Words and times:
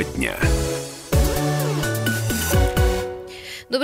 Тема 0.00 0.16
дня. 0.16 0.59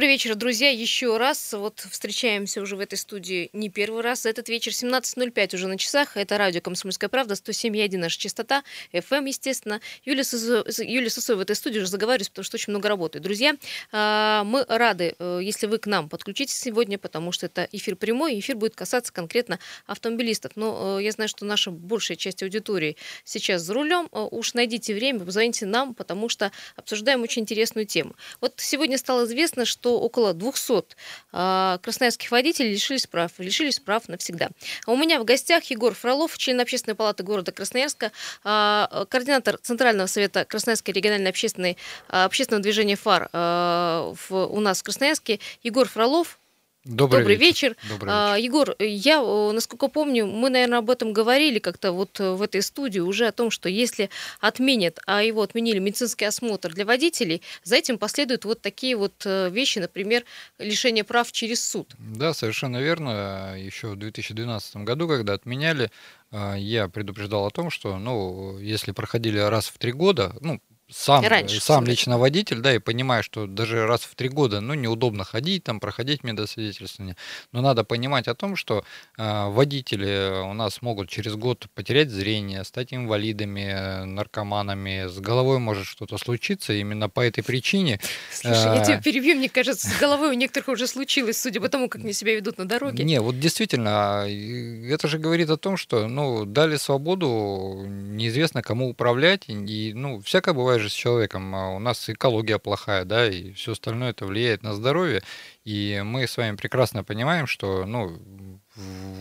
Добрый 0.06 0.18
вечер, 0.18 0.36
друзья. 0.36 0.70
Еще 0.70 1.16
раз 1.16 1.52
вот 1.52 1.80
встречаемся 1.90 2.62
уже 2.62 2.76
в 2.76 2.78
этой 2.78 2.96
студии 2.96 3.50
не 3.52 3.70
первый 3.70 4.02
раз. 4.02 4.24
Этот 4.24 4.48
вечер 4.48 4.70
17.05 4.70 5.56
уже 5.56 5.66
на 5.66 5.76
часах. 5.76 6.16
Это 6.16 6.38
радио 6.38 6.60
«Комсомольская 6.60 7.10
правда», 7.10 7.34
107.1 7.34 7.98
наша 7.98 8.16
частота, 8.16 8.62
FM, 8.92 9.26
естественно. 9.26 9.80
Юлия, 10.04 10.22
Сусо... 10.22 10.64
Юлия 10.80 11.10
в 11.10 11.40
этой 11.40 11.56
студии 11.56 11.80
уже 11.80 11.88
заговариваюсь, 11.88 12.28
потому 12.28 12.44
что 12.44 12.54
очень 12.54 12.70
много 12.70 12.88
работает. 12.88 13.24
Друзья, 13.24 13.56
а, 13.90 14.44
мы 14.44 14.64
рады, 14.68 15.16
э, 15.18 15.40
если 15.42 15.66
вы 15.66 15.78
к 15.78 15.88
нам 15.88 16.08
подключитесь 16.08 16.56
сегодня, 16.56 16.98
потому 16.98 17.32
что 17.32 17.46
это 17.46 17.68
эфир 17.72 17.96
прямой, 17.96 18.38
эфир 18.38 18.54
будет 18.54 18.76
касаться 18.76 19.12
конкретно 19.12 19.58
автомобилистов. 19.86 20.52
Но 20.54 21.00
э, 21.00 21.02
я 21.02 21.10
знаю, 21.10 21.28
что 21.28 21.44
наша 21.44 21.72
большая 21.72 22.16
часть 22.16 22.44
аудитории 22.44 22.96
сейчас 23.24 23.62
за 23.62 23.74
рулем. 23.74 24.08
Э, 24.12 24.28
уж 24.30 24.54
найдите 24.54 24.94
время, 24.94 25.24
позвоните 25.24 25.66
нам, 25.66 25.94
потому 25.96 26.28
что 26.28 26.52
обсуждаем 26.76 27.24
очень 27.24 27.42
интересную 27.42 27.86
тему. 27.86 28.14
Вот 28.40 28.54
сегодня 28.58 28.98
стало 28.98 29.24
известно, 29.24 29.64
что 29.64 29.95
около 29.98 30.32
200 30.34 30.96
а, 31.32 31.78
красноярских 31.82 32.30
водителей 32.30 32.72
лишились 32.72 33.06
прав, 33.06 33.32
лишились 33.38 33.80
прав 33.80 34.08
навсегда. 34.08 34.50
А 34.86 34.92
у 34.92 34.96
меня 34.96 35.20
в 35.20 35.24
гостях 35.24 35.64
Егор 35.64 35.94
Фролов, 35.94 36.36
член 36.38 36.60
Общественной 36.60 36.94
палаты 36.94 37.22
города 37.22 37.52
Красноярска, 37.52 38.12
а, 38.44 39.06
координатор 39.08 39.58
Центрального 39.58 40.06
совета 40.06 40.44
Красноярской 40.44 40.94
региональной 40.94 41.30
общественной, 41.30 41.76
общественного 42.08 42.62
движения 42.62 42.96
ФАР 42.96 43.28
в, 43.32 44.16
у 44.30 44.60
нас 44.60 44.80
в 44.80 44.82
Красноярске. 44.82 45.40
Егор 45.62 45.88
Фролов, 45.88 46.38
Добрый, 46.86 47.22
Добрый 47.22 47.36
вечер. 47.36 47.70
вечер. 47.70 47.88
Добрый 47.88 48.12
вечер. 48.12 48.32
А, 48.32 48.36
Егор, 48.36 48.76
я, 48.78 49.20
насколько 49.52 49.88
помню, 49.88 50.26
мы, 50.26 50.50
наверное, 50.50 50.78
об 50.78 50.88
этом 50.88 51.12
говорили 51.12 51.58
как-то 51.58 51.90
вот 51.90 52.20
э, 52.20 52.30
в 52.30 52.42
этой 52.42 52.62
студии 52.62 53.00
уже 53.00 53.26
о 53.26 53.32
том, 53.32 53.50
что 53.50 53.68
если 53.68 54.08
отменят, 54.40 55.00
а 55.04 55.22
его 55.22 55.42
отменили 55.42 55.80
медицинский 55.80 56.26
осмотр 56.26 56.72
для 56.72 56.84
водителей, 56.84 57.42
за 57.64 57.74
этим 57.76 57.98
последуют 57.98 58.44
вот 58.44 58.60
такие 58.60 58.96
вот 58.96 59.14
э, 59.24 59.50
вещи, 59.50 59.80
например, 59.80 60.24
лишение 60.58 61.02
прав 61.02 61.32
через 61.32 61.68
суд. 61.68 61.92
Да, 61.98 62.32
совершенно 62.32 62.80
верно. 62.80 63.56
Еще 63.58 63.88
в 63.88 63.96
2012 63.96 64.76
году, 64.76 65.08
когда 65.08 65.32
отменяли, 65.32 65.90
э, 66.30 66.54
я 66.58 66.86
предупреждал 66.86 67.46
о 67.46 67.50
том, 67.50 67.70
что, 67.70 67.98
ну, 67.98 68.58
если 68.58 68.92
проходили 68.92 69.38
раз 69.38 69.66
в 69.66 69.78
три 69.78 69.90
года, 69.90 70.36
ну, 70.40 70.60
сам, 70.88 71.24
Раньше, 71.26 71.60
сам 71.60 71.84
лично 71.84 72.16
водитель, 72.16 72.60
да, 72.60 72.72
и 72.72 72.78
понимаю, 72.78 73.24
что 73.24 73.46
даже 73.46 73.86
раз 73.86 74.02
в 74.02 74.14
три 74.14 74.28
года, 74.28 74.60
ну, 74.60 74.74
неудобно 74.74 75.24
ходить, 75.24 75.64
там, 75.64 75.80
проходить 75.80 76.22
медосвидетельствование, 76.22 77.16
но 77.50 77.60
надо 77.60 77.82
понимать 77.82 78.28
о 78.28 78.36
том, 78.36 78.54
что 78.54 78.84
э, 79.18 79.48
водители 79.48 80.42
у 80.48 80.52
нас 80.52 80.82
могут 80.82 81.08
через 81.08 81.34
год 81.34 81.66
потерять 81.74 82.10
зрение, 82.10 82.62
стать 82.62 82.94
инвалидами, 82.94 84.04
наркоманами, 84.04 85.08
с 85.08 85.18
головой 85.18 85.58
может 85.58 85.86
что-то 85.86 86.18
случиться, 86.18 86.72
именно 86.72 87.08
по 87.08 87.20
этой 87.20 87.42
причине. 87.42 87.98
Слушай, 88.32 88.74
э, 88.74 88.76
я 88.76 88.84
тебя 88.84 89.02
перебью, 89.02 89.34
мне 89.34 89.48
кажется, 89.48 89.88
с 89.88 89.98
головой 89.98 90.30
у 90.30 90.34
некоторых 90.34 90.68
уже 90.68 90.86
случилось, 90.86 91.40
судя 91.40 91.60
по 91.60 91.68
тому, 91.68 91.88
как 91.88 92.02
они 92.02 92.12
себя 92.12 92.36
ведут 92.36 92.58
на 92.58 92.64
дороге. 92.64 93.02
Не, 93.02 93.20
вот 93.20 93.40
действительно, 93.40 94.24
это 94.28 95.08
же 95.08 95.18
говорит 95.18 95.50
о 95.50 95.56
том, 95.56 95.76
что, 95.76 96.06
ну, 96.06 96.44
дали 96.44 96.76
свободу, 96.76 97.84
неизвестно 97.88 98.62
кому 98.62 98.88
управлять, 98.90 99.48
и, 99.48 99.92
ну, 99.92 100.20
всякое 100.20 100.54
бывает 100.54 100.75
же 100.78 100.88
с 100.88 100.92
человеком. 100.92 101.54
А 101.54 101.70
у 101.70 101.78
нас 101.78 102.08
экология 102.08 102.58
плохая, 102.58 103.04
да, 103.04 103.28
и 103.28 103.52
все 103.52 103.72
остальное 103.72 104.10
это 104.10 104.26
влияет 104.26 104.62
на 104.62 104.74
здоровье. 104.74 105.22
И 105.64 106.02
мы 106.04 106.26
с 106.26 106.36
вами 106.36 106.56
прекрасно 106.56 107.02
понимаем, 107.02 107.46
что, 107.46 107.84
ну, 107.86 108.18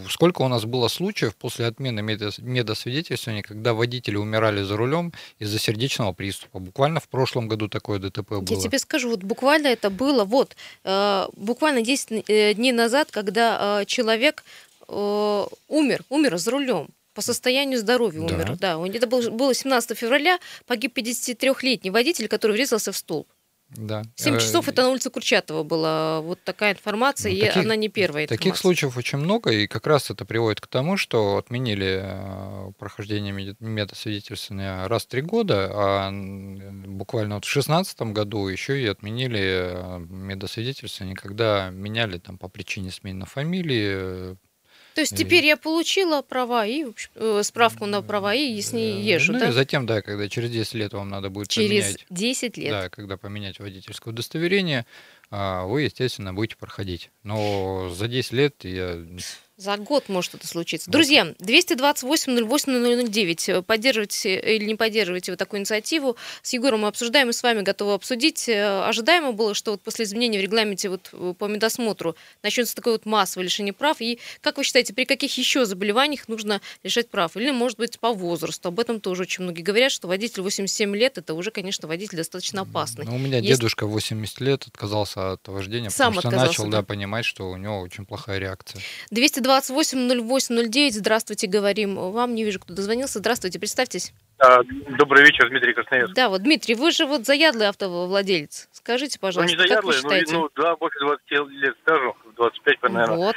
сколько 0.09 0.42
у 0.42 0.48
нас 0.48 0.66
было 0.66 0.88
случаев 0.88 1.36
после 1.36 1.66
отмены 1.66 2.02
медосвидетельствования, 2.02 3.42
когда 3.42 3.73
водители 3.73 4.17
умирали 4.17 4.61
за 4.61 4.78
рулем 4.78 5.14
из-за 5.39 5.59
сердечного 5.59 6.14
приступа. 6.14 6.59
Буквально 6.59 7.00
в 7.00 7.08
прошлом 7.08 7.48
году 7.48 7.67
такое 7.67 7.99
ДТП 7.99 8.30
было. 8.30 8.45
Я 8.49 8.58
тебе 8.58 8.80
скажу, 8.80 9.10
вот 9.10 9.23
буквально 9.23 9.67
это 9.67 9.89
было, 9.89 10.23
вот, 10.26 10.55
э, 10.83 11.26
буквально 11.36 11.82
10 11.82 12.23
э, 12.27 12.54
дней 12.54 12.71
назад, 12.71 13.10
когда 13.11 13.82
э, 13.82 13.86
человек 13.86 14.44
умер, 14.88 16.04
умер 16.10 16.38
за 16.38 16.52
рулем 16.52 16.89
по 17.15 17.21
состоянию 17.21 17.80
здоровья 17.80 18.20
умер. 18.20 18.58
Да, 18.59 18.77
да 18.77 18.87
это 18.87 19.08
было 19.08 19.53
17 19.53 19.98
февраля, 19.98 20.37
погиб 20.67 20.95
53-летний 20.98 21.89
водитель, 21.89 22.27
который 22.27 22.52
врезался 22.52 22.92
в 22.92 22.98
столб. 22.98 23.27
Да. 23.70 24.03
7 24.15 24.36
э, 24.36 24.39
часов 24.39 24.67
это 24.70 24.83
на 24.83 24.89
улице 24.89 25.09
Курчатова 25.09 25.64
была 25.64 26.21
вот 26.21 26.39
такая 26.43 26.73
информация, 26.73 27.31
ну, 27.33 27.39
таких, 27.39 27.58
и 27.58 27.59
она 27.61 27.76
не 27.76 27.89
первая. 27.89 28.27
Таких 28.27 28.53
информация. 28.53 28.61
случаев 28.61 28.98
очень 28.98 29.17
много, 29.17 29.49
и 29.49 29.65
как 29.65 29.87
раз 29.87 30.11
это 30.11 30.23
приводит 30.23 30.61
к 30.61 30.67
тому, 30.67 30.98
что 30.98 31.37
отменили 31.37 32.02
э, 32.03 32.71
прохождение 32.77 33.33
медосвидетельствования 33.59 34.87
раз 34.87 35.05
в 35.05 35.08
три 35.08 35.21
года, 35.21 35.71
а 35.73 36.11
буквально 36.11 37.36
вот 37.36 37.45
в 37.45 37.52
2016 37.52 38.02
году 38.14 38.47
еще 38.47 38.80
и 38.80 38.86
отменили 38.86 39.42
э, 39.42 39.99
медосвидетельствование, 40.09 41.15
когда 41.15 41.70
меняли 41.71 42.20
там 42.20 42.37
по 42.37 42.47
причине 42.47 42.92
смены 42.92 43.26
фамилии, 43.26 44.37
то 44.95 45.02
есть 45.02 45.16
теперь 45.16 45.45
я 45.45 45.58
получила 45.58 46.22
права 46.22 46.66
и 46.66 46.86
э, 47.16 47.42
справку 47.44 47.86
на 47.86 48.02
права 48.02 48.33
и 48.33 48.61
с 48.61 48.72
ней 48.72 49.02
езжу, 49.02 49.33
ну, 49.33 49.39
да? 49.39 49.50
и 49.50 49.52
затем, 49.52 49.86
да, 49.86 50.02
когда 50.02 50.30
через 50.30 50.50
10 50.50 50.73
лет 50.76 50.94
вам 50.94 51.10
надо 51.10 51.30
будет 51.30 51.50
через 51.50 51.67
поменять... 51.67 51.98
Через 51.98 52.06
10 52.10 52.58
лет? 52.58 52.72
Да, 52.72 52.89
когда 52.89 53.17
поменять 53.17 53.60
водительское 53.60 54.14
удостоверение, 54.14 54.86
а, 55.30 55.66
вы, 55.66 55.82
естественно, 55.82 56.33
будете 56.33 56.56
проходить. 56.56 57.11
Но 57.23 57.89
за 57.89 58.08
10 58.08 58.32
лет 58.32 58.64
я 58.64 59.06
за 59.58 59.77
год 59.77 60.10
может 60.10 60.36
это 60.36 60.45
случиться. 60.48 60.92
Друзья, 60.92 61.33
228-08-009. 61.39 63.64
Поддерживайте 63.64 64.38
или 64.39 64.66
не 64.66 64.76
поддерживайте 64.76 65.32
вы 65.32 65.38
такую 65.38 65.61
инициативу. 65.61 66.17
С 66.42 66.52
Егором 66.54 66.82
мы 66.82 66.89
обсуждаем 66.89 67.30
и 67.30 67.33
с 67.33 67.42
вами 67.42 67.61
готовы 67.61 67.94
обсудить. 67.94 68.49
Э, 68.49 68.83
ожидаемо 68.83 69.32
было, 69.32 69.54
что 69.54 69.71
вот 69.71 69.82
после 69.82 70.04
изменения 70.05 70.39
в 70.39 70.42
регламенте 70.42 70.89
вот 70.89 71.10
э, 71.14 71.33
по 71.38 71.45
медосмотру 71.45 72.17
начнется 72.44 72.76
такое 72.76 72.95
вот 72.95 73.05
массовое 73.05 73.45
лишение 73.45 73.71
прав. 73.71 74.02
И 74.02 74.20
как 74.42 74.58
вы 74.58 74.65
считаете, 74.65 74.94
при 74.94 75.05
каких 75.05 75.38
еще 75.38 75.65
заболеваниях 75.65 76.27
нужно 76.27 76.60
лишать 76.83 77.08
прав? 77.10 77.38
Или, 77.38 77.52
может 77.52 77.77
быть, 77.77 77.98
по 77.99 78.11
возрасту? 78.11 78.67
Об 78.67 78.82
этом 78.82 78.99
тоже 78.99 79.21
очень 79.21 79.44
многие 79.44 79.61
говорят, 79.61 79.94
что 79.94 80.10
водитель 80.10 80.42
87 80.42 80.94
лет, 80.95 81.17
это 81.17 81.33
уже, 81.33 81.52
конечно, 81.52 81.88
водитель 81.88 82.17
достаточно 82.17 82.64
опасный. 82.64 83.05
Ну, 83.05 83.15
у 83.15 83.20
меня 83.20 83.38
Есть... 83.38 83.60
дедушка 83.60 83.88
80 83.88 84.42
лет 84.42 84.67
отказался 84.67 85.32
от 85.33 85.48
вождения, 85.48 85.89
Сам 85.89 86.14
потому 86.14 86.36
что 86.36 86.45
начал 86.45 86.67
да, 86.67 86.83
понимать, 86.83 87.23
что 87.23 87.49
у 87.49 87.55
него 87.55 87.80
очень 87.80 88.05
плохая 88.05 88.39
реакция. 88.39 88.82
228-08-09. 89.45 90.92
Здравствуйте, 90.92 91.48
говорим 91.48 91.95
вам. 91.95 92.36
Не 92.36 92.44
вижу, 92.44 92.60
кто 92.60 92.73
дозвонился. 92.73 93.20
Здравствуйте, 93.20 93.60
представьтесь. 93.60 94.14
А, 94.38 94.61
добрый 94.98 95.23
вечер, 95.23 95.50
Дмитрий 95.50 95.73
Красноярск. 95.73 96.14
Да, 96.14 96.30
вот, 96.30 96.44
Дмитрий, 96.44 96.76
вы 96.76 96.92
же 96.92 97.06
вот 97.06 97.26
заядлый 97.26 97.67
автовладелец. 97.67 98.67
Скажите, 98.72 99.17
пожалуйста, 99.20 99.56
ну, 99.56 99.64
не 99.64 99.67
заядлый, 99.67 99.94
как 99.94 100.04
вы 100.04 100.10
считаете? 100.10 100.33
Ну, 100.33 100.42
ну, 100.42 100.50
да, 100.61 100.76
больше 100.76 101.00
20 101.00 101.32
лет 101.52 101.76
стажу, 101.83 102.16
25, 102.35 102.83
наверное. 102.83 103.17
Вот. 103.17 103.35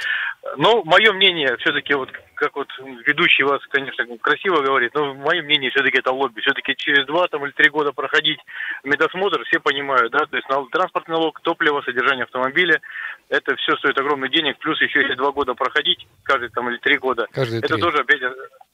Но 0.56 0.82
мое 0.84 1.12
мнение, 1.12 1.56
все-таки, 1.58 1.94
вот 1.94 2.10
как 2.34 2.54
вот 2.56 2.68
ведущий 3.06 3.42
вас, 3.42 3.60
конечно, 3.68 4.06
красиво 4.18 4.62
говорит, 4.62 4.94
но 4.94 5.14
мое 5.14 5.42
мнение 5.42 5.70
все-таки 5.70 5.98
это 5.98 6.12
лобби. 6.12 6.40
Все-таки 6.40 6.74
через 6.76 7.06
два 7.06 7.26
там, 7.28 7.44
или 7.44 7.52
три 7.52 7.70
года 7.70 7.92
проходить 7.92 8.38
медосмотр, 8.84 9.44
все 9.44 9.60
понимают, 9.60 10.12
да, 10.12 10.26
то 10.26 10.36
есть 10.36 10.48
транспортный 10.70 11.16
налог, 11.16 11.40
топливо, 11.40 11.82
содержание 11.82 12.24
автомобиля, 12.24 12.80
это 13.28 13.56
все 13.56 13.76
стоит 13.76 13.98
огромный 13.98 14.30
денег, 14.30 14.58
плюс 14.58 14.80
еще 14.80 15.00
если 15.00 15.14
два 15.14 15.32
года 15.32 15.54
проходить, 15.54 16.06
каждый 16.22 16.48
там 16.50 16.68
или 16.70 16.78
три 16.78 16.98
года, 16.98 17.26
каждый 17.32 17.58
это 17.58 17.74
три. 17.74 17.82
тоже 17.82 17.98
опять 17.98 18.22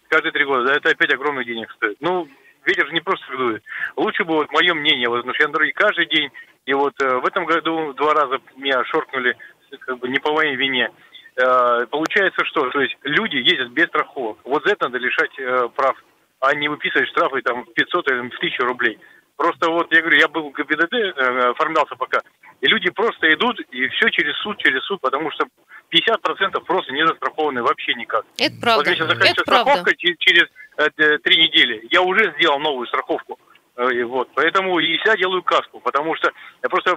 каждые 0.09 0.33
три 0.33 0.45
года, 0.45 0.67
да, 0.67 0.75
это 0.75 0.91
опять 0.91 1.13
огромный 1.13 1.45
денег 1.45 1.71
стоит. 1.73 1.97
Ну, 2.01 2.29
ветер 2.65 2.87
же 2.87 2.93
не 2.93 3.01
просто 3.01 3.25
дует. 3.37 3.63
Лучше 3.97 4.25
бы, 4.25 4.35
вот 4.35 4.53
мое 4.53 4.75
мнение, 4.75 5.09
вот, 5.09 5.19
потому 5.19 5.35
что 5.35 5.43
я 5.45 5.49
на 5.49 5.55
дороге 5.55 5.73
каждый 5.73 6.07
день, 6.07 6.31
и 6.67 6.73
вот 6.73 6.95
э, 7.03 7.19
в 7.19 7.27
этом 7.27 7.45
году 7.45 7.93
два 7.95 8.15
раза 8.15 8.39
меня 8.57 8.85
шоркнули, 8.85 9.37
как 9.81 9.99
бы 9.99 10.09
не 10.09 10.19
по 10.19 10.33
моей 10.33 10.57
вине. 10.57 10.91
Э, 11.37 11.87
получается 11.87 12.45
что? 12.45 12.71
То 12.71 12.81
есть 12.81 12.97
люди 13.03 13.37
ездят 13.37 13.71
без 13.71 13.87
страховок. 13.87 14.39
Вот 14.45 14.65
за 14.65 14.73
это 14.73 14.87
надо 14.87 14.99
лишать 14.99 15.39
э, 15.39 15.69
прав, 15.75 15.97
а 16.41 16.55
не 16.55 16.69
выписывать 16.69 17.09
штрафы 17.09 17.43
там 17.43 17.65
в 17.65 17.73
500 17.73 18.11
или 18.11 18.17
в 18.29 18.37
1000 18.37 18.65
рублей. 18.65 18.99
Просто 19.37 19.69
вот 19.69 19.93
я 19.93 20.01
говорю, 20.01 20.19
я 20.19 20.29
был 20.29 20.51
в 20.51 20.57
ГИБДД, 20.57 20.95
э, 20.95 21.51
оформлялся 21.51 21.97
пока, 21.97 22.21
и 22.61 22.67
люди 22.67 22.89
просто 22.91 23.29
идут, 23.33 23.59
и 23.73 23.89
все 23.89 24.09
через 24.11 24.37
суд, 24.39 24.57
через 24.59 24.83
суд, 24.85 25.01
потому 25.01 25.31
что 25.33 25.45
50% 25.91 26.61
просто 26.65 26.93
не 26.93 27.07
застрахованы 27.07 27.63
вообще 27.63 27.95
никак. 27.95 28.25
Это 28.39 28.55
правда. 28.61 28.91
Вот 28.91 28.97
сейчас 28.97 29.09
заканчивается 29.09 29.43
страховка 29.43 29.83
правда. 29.83 29.97
через 29.97 30.45
э, 30.77 31.19
три 31.19 31.37
недели. 31.37 31.87
Я 31.91 32.03
уже 32.03 32.33
сделал 32.39 32.59
новую 32.61 32.87
страховку. 32.87 33.39
Э, 33.77 34.05
вот, 34.05 34.29
поэтому 34.35 34.79
и 34.79 34.99
я 35.05 35.17
делаю 35.17 35.43
каску, 35.43 35.81
потому 35.81 36.15
что 36.15 36.31
я 36.63 36.69
просто 36.69 36.97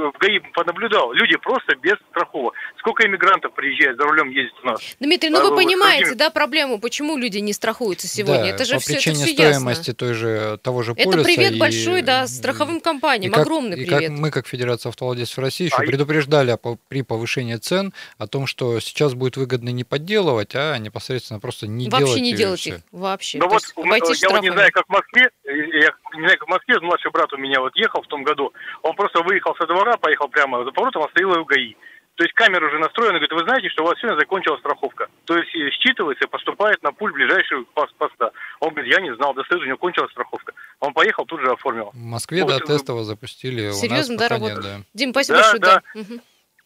в 0.00 0.18
ГАИ 0.18 0.40
понаблюдал, 0.54 1.12
люди 1.12 1.36
просто 1.36 1.74
без 1.76 1.94
страховок. 2.10 2.54
Сколько 2.78 3.06
иммигрантов 3.06 3.52
приезжает 3.54 3.96
за 3.96 4.04
рулем 4.04 4.30
ездит 4.30 4.54
у 4.62 4.66
нас? 4.66 4.80
Дмитрий, 5.00 5.30
ну 5.30 5.38
а, 5.40 5.50
вы 5.50 5.56
понимаете, 5.56 6.04
какими... 6.04 6.18
да, 6.18 6.30
проблему, 6.30 6.78
почему 6.78 7.16
люди 7.16 7.38
не 7.38 7.52
страхуются 7.52 8.08
сегодня? 8.08 8.44
Да, 8.44 8.48
это 8.48 8.64
же 8.64 8.74
по 8.74 8.80
все, 8.80 8.94
причине 8.94 9.16
это 9.16 9.24
все 9.24 9.34
стоимости 9.34 9.90
ясно. 9.90 9.94
той 9.94 10.14
же, 10.14 10.58
того 10.62 10.82
же 10.82 10.94
полиса. 10.94 11.10
Это 11.10 11.24
привет 11.24 11.52
и... 11.52 11.58
большой, 11.58 12.02
да, 12.02 12.26
страховым 12.26 12.80
компаниям, 12.80 13.32
и 13.32 13.34
как, 13.34 13.44
огромный 13.44 13.76
и 13.80 13.86
привет. 13.86 14.10
Как 14.10 14.18
мы, 14.18 14.30
как 14.30 14.46
Федерация 14.46 14.90
автовладельцев 14.90 15.38
России, 15.38 15.66
еще 15.66 15.76
а 15.76 15.80
предупреждали 15.80 16.52
и... 16.52 16.76
при 16.88 17.02
повышении 17.02 17.56
цен 17.56 17.92
о 18.18 18.26
том, 18.26 18.46
что 18.46 18.80
сейчас 18.80 19.14
будет 19.14 19.36
выгодно 19.36 19.70
не 19.70 19.84
подделывать, 19.84 20.54
а 20.54 20.76
непосредственно 20.78 21.40
просто 21.40 21.66
не 21.66 21.88
вообще 21.88 22.06
делать 22.06 22.22
не 22.22 22.32
делать 22.34 22.66
их, 22.66 22.80
вообще. 22.92 23.38
Ну 23.38 23.48
вот, 23.48 23.62
я 23.76 24.28
вот 24.30 24.42
не 24.42 24.50
знаю, 24.50 24.70
как 24.72 24.86
в 24.86 24.90
Москве, 24.90 25.30
я 25.52 25.90
не 26.14 26.20
знаю, 26.20 26.38
как 26.38 26.48
в 26.48 26.50
Москве, 26.50 26.80
младший 26.80 27.10
брат 27.10 27.32
у 27.32 27.36
меня 27.36 27.60
вот 27.60 27.76
ехал 27.76 28.02
в 28.02 28.06
том 28.06 28.22
году, 28.22 28.52
он 28.82 28.94
просто 28.96 29.22
выехал 29.22 29.54
со 29.56 29.66
двора, 29.66 29.96
поехал 29.96 30.28
прямо 30.28 30.64
за 30.64 30.72
поворотом, 30.72 31.02
остановил 31.02 31.34
его 31.34 31.44
ГАИ. 31.44 31.74
То 32.16 32.24
есть 32.24 32.34
камера 32.34 32.66
уже 32.66 32.78
настроена, 32.78 33.18
говорит, 33.18 33.32
вы 33.32 33.40
знаете, 33.40 33.70
что 33.70 33.84
у 33.84 33.86
вас 33.86 33.98
сегодня 33.98 34.18
закончилась 34.18 34.60
страховка. 34.60 35.08
То 35.24 35.34
есть 35.36 35.50
считывается 35.80 36.24
и 36.24 36.28
поступает 36.28 36.82
на 36.82 36.92
пуль 36.92 37.12
ближайшего 37.12 37.64
поста. 37.74 38.32
Он 38.60 38.70
говорит, 38.70 38.92
я 38.94 39.00
не 39.00 39.14
знал, 39.16 39.32
до 39.32 39.42
следующего 39.44 39.64
у 39.64 39.68
него 39.68 39.78
кончилась 39.78 40.10
страховка. 40.10 40.52
Он 40.80 40.92
поехал, 40.92 41.24
тут 41.24 41.40
же 41.40 41.50
оформил. 41.50 41.90
В 41.92 41.96
Москве, 41.96 42.44
вот. 42.44 42.50
да, 42.50 42.60
тестово 42.60 43.02
запустили. 43.04 43.70
Серьезно, 43.72 44.18
да, 44.18 44.28
работает? 44.28 44.62
Да. 44.62 44.80
Дим, 44.92 45.10
спасибо 45.12 45.38
да, 45.38 45.52
большое. 45.52 45.60
Да. 45.60 45.82
да. 45.94 46.00
Угу. 46.00 46.20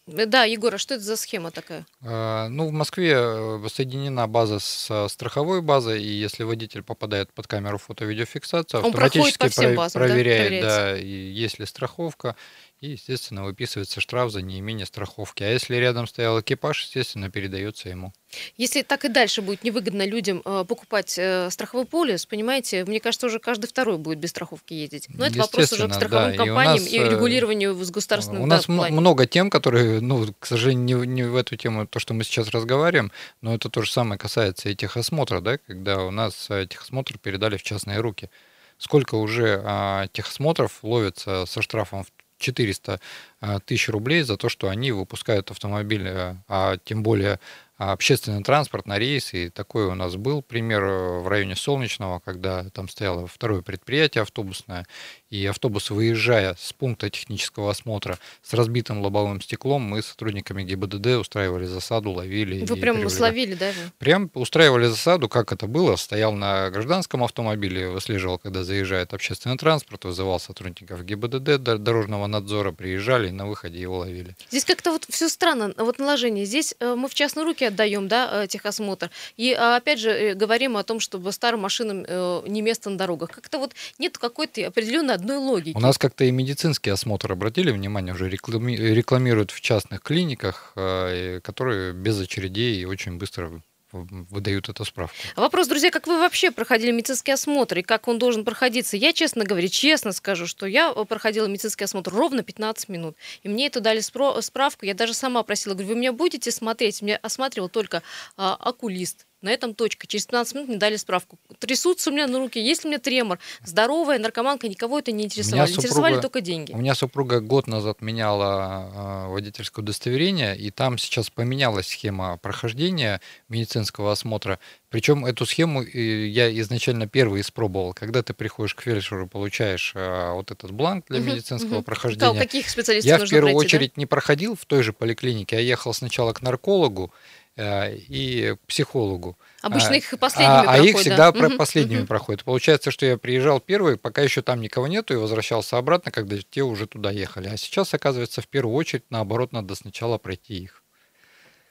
Да, 0.07 0.45
Егор, 0.45 0.73
а 0.73 0.77
что 0.77 0.93
это 0.93 1.03
за 1.03 1.17
схема 1.17 1.51
такая? 1.51 1.85
А, 2.01 2.47
ну, 2.47 2.69
в 2.69 2.71
Москве 2.71 3.13
э, 3.13 3.67
соединена 3.71 4.25
база 4.27 4.59
с 4.59 5.09
страховой 5.09 5.61
базой, 5.61 6.01
и 6.01 6.07
если 6.07 6.43
водитель 6.43 6.81
попадает 6.81 7.33
под 7.33 7.47
камеру 7.47 7.77
фото-видеофиксации, 7.77 8.77
автоматически 8.77 9.75
базам, 9.75 10.01
проверяет, 10.01 10.61
да, 10.63 10.77
да, 10.77 10.97
и 10.97 11.05
есть 11.05 11.59
ли 11.59 11.65
страховка, 11.65 12.37
и, 12.79 12.89
естественно, 12.89 13.43
выписывается 13.43 13.99
штраф 14.01 14.31
за 14.31 14.41
неимение 14.41 14.85
страховки. 14.85 15.43
А 15.43 15.49
если 15.49 15.75
рядом 15.77 16.05
стоял 16.05 16.39
экипаж, 16.39 16.83
естественно, 16.83 17.31
передается 17.31 17.89
ему. 17.89 18.13
Если 18.55 18.83
так 18.83 19.03
и 19.05 19.09
дальше 19.09 19.41
будет 19.41 19.63
невыгодно 19.63 20.05
людям 20.05 20.43
э, 20.45 20.63
покупать 20.67 21.15
э, 21.17 21.49
страховой 21.49 21.85
полис, 21.85 22.27
понимаете, 22.27 22.85
мне 22.85 22.99
кажется, 22.99 23.27
уже 23.27 23.39
каждый 23.39 23.65
второй 23.65 23.97
будет 23.97 24.19
без 24.19 24.29
страховки 24.29 24.75
ездить. 24.75 25.07
Но 25.09 25.25
это 25.25 25.39
вопрос 25.39 25.73
уже 25.73 25.87
к 25.87 25.93
страховым 25.93 26.31
да. 26.35 26.37
компаниям 26.37 26.77
и, 26.77 26.79
нас, 26.79 26.93
и 26.93 26.99
регулированию 26.99 27.73
с 27.83 27.89
государственным 27.89 28.43
У 28.43 28.45
нас 28.45 28.67
да, 28.67 28.73
много 28.73 29.25
тем, 29.25 29.49
которые, 29.49 29.99
ну, 29.99 30.31
к 30.37 30.45
сожалению, 30.45 31.03
не, 31.03 31.07
не 31.07 31.23
в 31.23 31.35
эту 31.35 31.55
тему, 31.55 31.87
то, 31.87 31.97
что 31.97 32.13
мы 32.13 32.23
сейчас 32.23 32.49
разговариваем, 32.49 33.11
но 33.41 33.55
это 33.55 33.69
то 33.69 33.81
же 33.81 33.91
самое 33.91 34.19
касается 34.19 34.69
и 34.69 34.75
техосмотра, 34.75 35.41
да, 35.41 35.57
когда 35.57 36.03
у 36.03 36.11
нас 36.11 36.47
э, 36.49 36.67
техосмотр 36.69 37.17
передали 37.17 37.57
в 37.57 37.63
частные 37.63 37.99
руки. 38.01 38.29
Сколько 38.77 39.15
уже 39.15 39.59
а, 39.65 40.07
техосмотров 40.09 40.83
ловится 40.83 41.47
со 41.47 41.63
штрафом 41.63 42.03
в 42.03 42.11
400 42.37 42.99
а, 43.39 43.59
тысяч 43.59 43.89
рублей 43.89 44.21
за 44.21 44.37
то, 44.37 44.49
что 44.49 44.69
они 44.69 44.91
выпускают 44.91 45.51
автомобили, 45.51 46.37
а 46.47 46.77
тем 46.83 47.03
более 47.03 47.39
а 47.79 47.91
общественный 47.91 48.43
транспорт 48.43 48.87
на 48.87 48.97
рейсы. 48.97 49.45
И 49.45 49.49
такой 49.49 49.85
у 49.85 49.93
нас 49.93 50.15
был 50.15 50.41
пример 50.41 50.83
э, 50.83 51.19
в 51.19 51.27
районе 51.27 51.55
Солнечного, 51.55 52.19
когда 52.19 52.67
там 52.71 52.89
стояло 52.89 53.27
второе 53.27 53.61
предприятие 53.61 54.23
автобусное, 54.23 54.87
и 55.29 55.45
автобус, 55.45 55.89
выезжая 55.89 56.55
с 56.57 56.73
пункта 56.73 57.09
технического 57.09 57.71
осмотра 57.71 58.17
с 58.43 58.53
разбитым 58.53 59.01
лобовым 59.01 59.41
стеклом, 59.41 59.81
мы 59.81 60.01
с 60.01 60.07
сотрудниками 60.07 60.63
ГИБДД 60.63 61.17
устраивали 61.19 61.65
засаду, 61.65 62.11
ловили. 62.11 62.65
Вы 62.65 62.75
прям 62.77 62.95
привели. 62.95 63.09
словили 63.09 63.53
даже? 63.55 63.91
Прям 63.97 64.31
устраивали 64.33 64.85
засаду, 64.85 65.27
как 65.27 65.51
это 65.51 65.67
было. 65.67 65.95
Стоял 65.95 66.31
на 66.31 66.69
гражданском 66.69 67.23
автомобиле, 67.23 67.89
выслеживал, 67.89 68.37
когда 68.37 68.63
заезжает 68.63 69.13
общественный 69.13 69.57
транспорт, 69.57 70.05
вызывал 70.05 70.39
сотрудников 70.39 71.03
ГИБДД, 71.03 71.57
дорожного 71.57 72.27
надзора, 72.27 72.71
приезжали 72.71 73.29
и 73.29 73.31
на 73.31 73.47
выходе 73.47 73.79
его 73.79 73.97
ловили. 73.99 74.35
Здесь 74.49 74.65
как-то 74.65 74.91
вот 74.91 75.05
все 75.09 75.27
странно, 75.29 75.73
вот 75.77 75.99
наложение. 75.99 76.45
Здесь 76.45 76.75
э, 76.79 76.95
мы 76.95 77.09
в 77.09 77.13
частные 77.13 77.43
руки 77.43 77.65
отдаем, 77.65 78.07
да, 78.07 78.43
э, 78.43 78.47
техосмотр. 78.47 79.09
И 79.35 79.53
а, 79.53 79.77
опять 79.77 79.99
же 79.99 80.09
э, 80.11 80.33
говорим 80.33 80.77
о 80.77 80.83
том, 80.83 80.99
чтобы 80.99 81.31
старым 81.31 81.61
машинам 81.61 82.05
не 82.47 82.61
место 82.61 82.89
на 82.89 82.97
дорогах. 82.97 83.31
Как-то 83.31 83.59
вот 83.59 83.73
нет 83.99 84.17
какой-то 84.17 84.67
определенной 84.67 85.16
одной 85.17 85.37
логики. 85.37 85.75
У 85.75 85.79
нас 85.79 85.97
как-то 85.97 86.23
и 86.23 86.31
медицинский 86.31 86.89
осмотр, 86.89 87.31
обратили 87.31 87.71
внимание, 87.71 88.13
уже 88.13 88.29
реклами... 88.29 88.73
рекламируют 88.73 89.51
в 89.51 89.61
частных 89.61 90.01
клиниках, 90.01 90.71
которые 90.75 91.93
без 91.93 92.19
очередей 92.19 92.81
и 92.81 92.85
очень 92.85 93.17
быстро 93.17 93.61
выдают 93.91 94.69
эту 94.69 94.83
справку. 94.85 95.15
Вопрос, 95.35 95.67
друзья, 95.67 95.91
как 95.91 96.07
вы 96.07 96.19
вообще 96.19 96.51
проходили 96.51 96.91
медицинский 96.91 97.31
осмотр 97.31 97.79
и 97.79 97.81
как 97.81 98.07
он 98.07 98.19
должен 98.19 98.43
проходиться? 98.43 98.97
Я, 98.97 99.13
честно 99.13 99.45
говоря, 99.45 99.67
честно 99.69 100.11
скажу, 100.11 100.47
что 100.47 100.65
я 100.65 100.91
проходила 100.93 101.47
медицинский 101.47 101.85
осмотр 101.85 102.13
ровно 102.13 102.43
15 102.43 102.89
минут. 102.89 103.15
И 103.43 103.49
мне 103.49 103.67
это 103.67 103.79
дали 103.79 103.99
справку. 103.99 104.85
Я 104.85 104.93
даже 104.93 105.13
сама 105.13 105.43
просила, 105.43 105.73
говорю, 105.73 105.89
вы 105.89 105.95
меня 105.95 106.11
будете 106.11 106.51
смотреть? 106.51 107.01
Меня 107.01 107.17
осматривал 107.17 107.69
только 107.69 108.03
а, 108.35 108.55
окулист. 108.55 109.26
На 109.41 109.49
этом 109.49 109.75
точка. 109.75 110.07
Через 110.07 110.25
15 110.25 110.55
минут 110.55 110.67
мне 110.69 110.77
дали 110.77 110.95
справку. 110.95 111.37
Трясутся 111.59 112.09
у 112.09 112.13
меня 112.13 112.25
на 112.25 112.39
руке, 112.39 112.63
есть 112.63 112.83
ли 112.83 112.87
у 112.87 112.91
меня 112.91 112.99
тремор. 112.99 113.37
Здоровая 113.63 114.17
наркоманка, 114.17 114.67
никого 114.67 114.97
это 114.97 115.11
не 115.11 115.25
интересовало. 115.25 115.67
Супруга, 115.67 115.87
Интересовали 115.87 116.21
только 116.21 116.41
деньги. 116.41 116.71
У 116.71 116.77
меня 116.77 116.95
супруга 116.95 117.39
год 117.39 117.67
назад 117.67 118.01
меняла 118.01 119.27
э, 119.27 119.27
водительское 119.27 119.83
удостоверение, 119.83 120.57
и 120.57 120.71
там 120.71 120.97
сейчас 120.97 121.29
поменялась 121.29 121.87
схема 121.87 122.37
прохождения 122.37 123.21
медицинского 123.47 124.11
осмотра. 124.11 124.59
Причем 124.89 125.25
эту 125.25 125.45
схему 125.45 125.83
я 125.83 126.49
изначально 126.61 127.07
первый 127.07 127.41
испробовал. 127.41 127.93
Когда 127.93 128.23
ты 128.23 128.33
приходишь 128.33 128.73
к 128.73 128.81
фельдшеру, 128.81 129.27
получаешь 129.27 129.91
э, 129.93 130.31
вот 130.31 130.49
этот 130.49 130.71
бланк 130.71 131.05
для 131.09 131.19
угу, 131.19 131.27
медицинского 131.29 131.77
угу. 131.77 131.83
прохождения. 131.83 132.33
Да, 132.33 132.39
каких 132.39 132.69
специалистов 132.69 133.19
я 133.19 133.23
в 133.23 133.29
первую 133.29 133.53
пройти, 133.53 133.67
очередь 133.67 133.91
да? 133.95 133.99
не 133.99 134.05
проходил 134.07 134.55
в 134.55 134.65
той 134.65 134.81
же 134.81 134.93
поликлинике, 134.93 135.57
а 135.57 135.59
ехал 135.59 135.93
сначала 135.93 136.33
к 136.33 136.41
наркологу, 136.41 137.11
Э, 137.11 137.36
и 137.57 138.55
психологу. 138.67 139.37
Обычно 139.61 139.91
а, 139.91 139.95
их 139.95 140.19
последними 140.19 140.59
а, 140.59 140.63
проходят. 140.63 140.85
А 140.85 140.87
их 140.87 140.97
всегда 140.97 141.31
да? 141.31 141.49
последними 141.49 141.99
угу. 141.99 142.07
проходят. 142.07 142.43
Получается, 142.43 142.91
что 142.91 143.05
я 143.05 143.17
приезжал 143.17 143.59
первый, 143.59 143.97
пока 143.97 144.21
еще 144.21 144.41
там 144.41 144.61
никого 144.61 144.87
нету, 144.87 145.13
и 145.13 145.17
возвращался 145.17 145.77
обратно, 145.77 146.11
когда 146.11 146.37
те 146.37 146.61
уже 146.61 146.87
туда 146.87 147.11
ехали. 147.11 147.47
А 147.47 147.57
сейчас, 147.57 147.93
оказывается, 147.93 148.41
в 148.41 148.47
первую 148.47 148.75
очередь, 148.75 149.03
наоборот, 149.09 149.51
надо 149.53 149.75
сначала 149.75 150.17
пройти 150.17 150.55
их. 150.55 150.83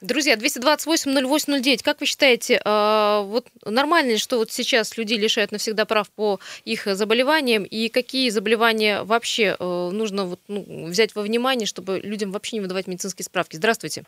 Друзья, 0.03 0.35
228-08-09, 0.35 1.83
как 1.83 2.01
вы 2.01 2.07
считаете, 2.07 2.61
э, 2.63 3.23
вот 3.25 3.47
нормально 3.65 4.11
ли, 4.11 4.19
что 4.19 4.37
вот 4.37 4.53
сейчас 4.53 4.99
людей 4.99 5.17
лишают 5.17 5.53
навсегда 5.53 5.87
прав 5.87 6.11
по 6.11 6.39
их 6.67 6.87
заболеваниям, 6.87 7.65
и 7.65 7.89
какие 7.89 8.29
заболевания 8.29 9.05
вообще 9.05 9.57
э, 9.59 9.91
нужно 9.93 10.27
вот, 10.27 10.41
ну, 10.49 10.87
взять 10.87 11.15
во 11.15 11.23
внимание, 11.23 11.67
чтобы 11.67 11.99
людям 12.01 12.31
вообще 12.31 12.57
не 12.57 12.61
выдавать 12.61 12.89
медицинские 12.89 13.25
справки? 13.25 13.57
Здравствуйте. 13.57 14.05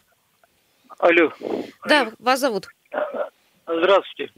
Алло. 0.99 1.33
Да, 1.89 2.09
вас 2.19 2.41
зовут. 2.41 2.69
Здравствуйте. 3.67 4.33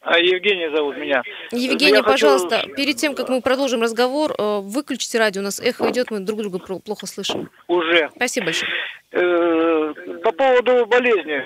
А 0.00 0.18
Евгений 0.18 0.74
зовут 0.74 0.96
меня. 0.96 1.22
Евгений, 1.50 1.98
Я 1.98 2.02
пожалуйста, 2.02 2.60
хочу... 2.60 2.74
перед 2.74 2.96
тем, 2.96 3.14
как 3.14 3.28
мы 3.28 3.42
продолжим 3.42 3.82
разговор, 3.82 4.32
э, 4.32 4.60
выключите 4.62 5.18
радио, 5.18 5.40
у 5.40 5.44
нас 5.44 5.60
эхо 5.60 5.90
идет, 5.90 6.10
мы 6.10 6.20
друг 6.20 6.40
друга 6.40 6.58
плохо 6.58 7.06
слышим. 7.06 7.50
Уже. 7.66 8.10
Спасибо 8.14 8.46
большое. 8.46 8.70
Э, 9.12 9.92
по 10.22 10.32
поводу 10.32 10.86
болезни. 10.86 11.42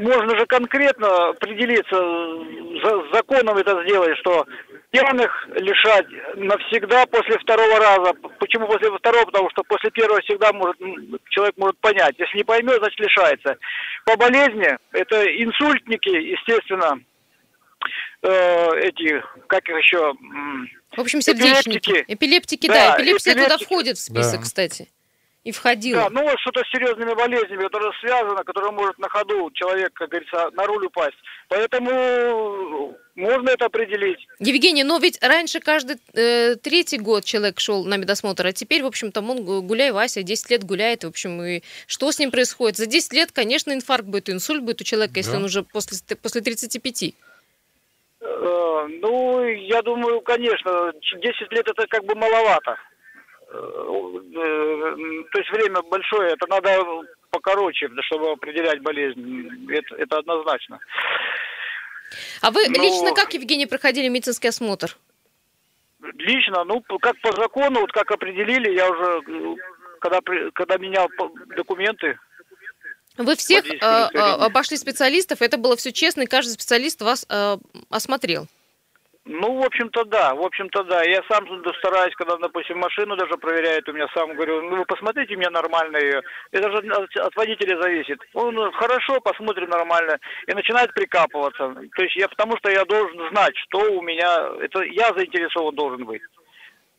Можно 0.00 0.38
же 0.38 0.46
конкретно 0.46 1.30
определиться, 1.30 1.96
за 2.84 3.12
законом 3.12 3.56
это 3.58 3.82
сделать, 3.82 4.16
что 4.18 4.46
пьяных 4.94 5.48
лишать 5.56 6.06
навсегда 6.36 7.04
после 7.06 7.36
второго 7.38 7.80
раза. 7.80 8.12
Почему 8.38 8.68
после 8.68 8.96
второго? 8.96 9.24
Потому 9.24 9.50
что 9.50 9.64
после 9.64 9.90
первого 9.90 10.20
всегда 10.20 10.52
может, 10.52 10.76
человек 11.30 11.56
может 11.56 11.76
понять. 11.78 12.14
Если 12.16 12.38
не 12.38 12.44
поймет, 12.44 12.78
значит 12.78 13.00
лишается. 13.00 13.58
По 14.04 14.16
болезни, 14.16 14.76
это 14.92 15.24
инсультники, 15.42 16.08
естественно, 16.08 17.00
э, 18.22 18.68
эти, 18.82 19.20
как 19.48 19.68
их 19.68 19.78
еще... 19.78 20.14
В 20.96 21.00
общем, 21.00 21.20
сердечники. 21.20 21.90
Эпилептики, 21.90 22.12
эпилептики 22.14 22.66
да, 22.68 22.74
да 22.74 22.96
эпилепсия 22.96 23.32
эпилептики. 23.32 23.52
туда 23.52 23.64
входит 23.64 23.96
в 23.96 24.00
список, 24.00 24.40
да. 24.40 24.42
кстати 24.42 24.88
и 25.44 25.52
входила. 25.52 26.04
Да, 26.04 26.10
ну 26.10 26.22
вот 26.22 26.40
что-то 26.40 26.62
с 26.64 26.70
серьезными 26.70 27.14
болезнями, 27.14 27.62
которое 27.62 27.92
связано, 28.00 28.42
которое 28.44 28.72
может 28.72 28.98
на 28.98 29.08
ходу 29.10 29.50
человек, 29.52 29.92
как 29.92 30.08
говорится, 30.08 30.50
на 30.52 30.66
руль 30.66 30.86
упасть. 30.86 31.16
Поэтому 31.48 32.96
можно 33.14 33.50
это 33.50 33.66
определить. 33.66 34.26
Евгений, 34.40 34.84
но 34.84 34.98
ведь 34.98 35.22
раньше 35.22 35.60
каждый 35.60 35.98
э, 36.14 36.56
третий 36.56 36.98
год 36.98 37.24
человек 37.24 37.60
шел 37.60 37.84
на 37.84 37.98
медосмотр, 37.98 38.46
а 38.46 38.52
теперь, 38.52 38.82
в 38.82 38.86
общем-то, 38.86 39.20
он 39.20 39.44
гуляй, 39.66 39.92
Вася, 39.92 40.22
10 40.22 40.50
лет 40.50 40.64
гуляет, 40.64 41.04
в 41.04 41.08
общем, 41.08 41.42
и 41.42 41.62
что 41.86 42.10
с 42.10 42.18
ним 42.18 42.30
происходит? 42.30 42.78
За 42.78 42.86
10 42.86 43.12
лет, 43.12 43.30
конечно, 43.30 43.72
инфаркт 43.72 44.06
будет, 44.06 44.30
инсульт 44.30 44.62
будет 44.62 44.80
у 44.80 44.84
человека, 44.84 45.14
да. 45.14 45.20
если 45.20 45.36
он 45.36 45.44
уже 45.44 45.62
после, 45.62 45.98
после 46.16 46.40
35. 46.40 47.14
Э, 48.20 48.88
ну, 48.88 49.46
я 49.46 49.82
думаю, 49.82 50.22
конечно, 50.22 50.94
10 51.20 51.52
лет 51.52 51.68
это 51.68 51.86
как 51.86 52.04
бы 52.04 52.14
маловато. 52.14 52.78
Э, 53.54 54.94
то 55.30 55.38
есть 55.38 55.50
время 55.50 55.82
большое, 55.82 56.32
это 56.32 56.46
надо 56.48 56.84
покороче, 57.30 57.88
чтобы 58.02 58.32
определять 58.32 58.82
болезнь. 58.82 59.68
Это, 59.70 59.96
это 59.96 60.18
однозначно. 60.18 60.78
А 62.40 62.50
вы 62.50 62.68
Но... 62.68 62.82
лично 62.82 63.12
как, 63.14 63.34
Евгений, 63.34 63.66
проходили 63.66 64.08
медицинский 64.08 64.48
осмотр? 64.48 64.96
Лично, 66.18 66.64
ну, 66.64 66.82
как 67.00 67.18
по 67.20 67.32
закону, 67.32 67.80
вот 67.80 67.92
как 67.92 68.10
определили, 68.10 68.74
я 68.74 68.90
уже, 68.90 69.56
когда, 70.00 70.20
когда 70.52 70.76
менял 70.76 71.08
документы, 71.56 72.18
вы 73.16 73.36
всех 73.36 73.64
э, 73.64 73.76
обошли 73.76 74.76
специалистов, 74.76 75.40
это 75.40 75.56
было 75.56 75.76
все 75.76 75.92
честно, 75.92 76.22
и 76.22 76.26
каждый 76.26 76.50
специалист 76.50 77.00
вас 77.00 77.24
э, 77.28 77.58
осмотрел. 77.88 78.48
Ну, 79.26 79.58
в 79.58 79.64
общем-то, 79.64 80.04
да, 80.04 80.34
в 80.34 80.42
общем-то, 80.42 80.84
да. 80.84 81.02
Я 81.02 81.22
сам 81.30 81.46
стараюсь, 81.78 82.14
когда, 82.14 82.36
допустим, 82.36 82.78
машину 82.78 83.16
даже 83.16 83.38
проверяют, 83.38 83.88
у 83.88 83.92
меня 83.92 84.06
сам 84.14 84.34
говорю, 84.34 84.60
ну, 84.62 84.76
вы 84.76 84.84
посмотрите, 84.84 85.34
у 85.34 85.38
меня 85.38 85.48
нормально 85.48 85.96
ее. 85.96 86.20
Это 86.50 86.70
же 86.70 86.78
от, 86.92 87.34
водителя 87.34 87.80
зависит. 87.80 88.20
Он 88.34 88.54
ну, 88.54 88.70
хорошо, 88.72 89.18
посмотрим 89.20 89.70
нормально. 89.70 90.18
И 90.46 90.52
начинает 90.52 90.92
прикапываться. 90.92 91.74
То 91.96 92.02
есть 92.02 92.16
я, 92.16 92.28
потому 92.28 92.58
что 92.58 92.70
я 92.70 92.84
должен 92.84 93.30
знать, 93.30 93.56
что 93.56 93.78
у 93.92 94.02
меня, 94.02 94.50
это 94.60 94.82
я 94.82 95.08
заинтересован 95.16 95.74
должен 95.74 96.04
быть. 96.04 96.22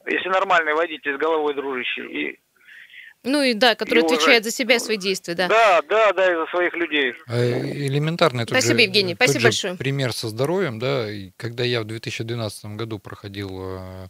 Если 0.08 0.30
нормальный 0.30 0.74
водитель 0.74 1.16
с 1.16 1.20
головой 1.20 1.54
дружащий. 1.54 2.06
И 2.06 2.40
ну 3.26 3.42
и 3.42 3.54
да, 3.54 3.76
который 3.76 4.04
и 4.04 4.06
отвечает 4.06 4.42
уже... 4.42 4.52
за 4.52 4.56
себя 4.56 4.76
и 4.76 4.80
свои 4.80 4.98
действия, 4.98 5.36
да. 5.36 5.48
Да, 5.48 5.82
да, 5.90 6.14
да, 6.14 6.32
и 6.32 6.36
за 6.36 6.46
своих 6.48 6.74
людей. 6.76 7.14
А 7.28 7.38
элементарный 7.38 8.46
Спасибо, 8.46 8.80
же, 8.80 8.82
Евгений, 8.84 9.16
спасибо 9.16 9.44
большое. 9.44 9.76
пример 9.76 10.14
со 10.14 10.30
здоровьем, 10.30 10.80
да, 10.80 11.12
и 11.12 11.32
когда 11.38 11.64
я 11.64 11.82
в 11.82 11.86
2012 11.86 12.66
году 12.78 13.00
проходил 13.00 13.50
э, 13.60 14.08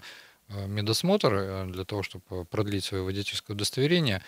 э, 0.50 0.68
медосмотр 0.68 1.34
э, 1.34 1.66
для 1.68 1.86
того, 1.86 2.04
чтобы 2.04 2.46
продлить 2.46 2.86
свое 2.86 3.04
водительское 3.04 3.56
удостоверение, 3.56 4.22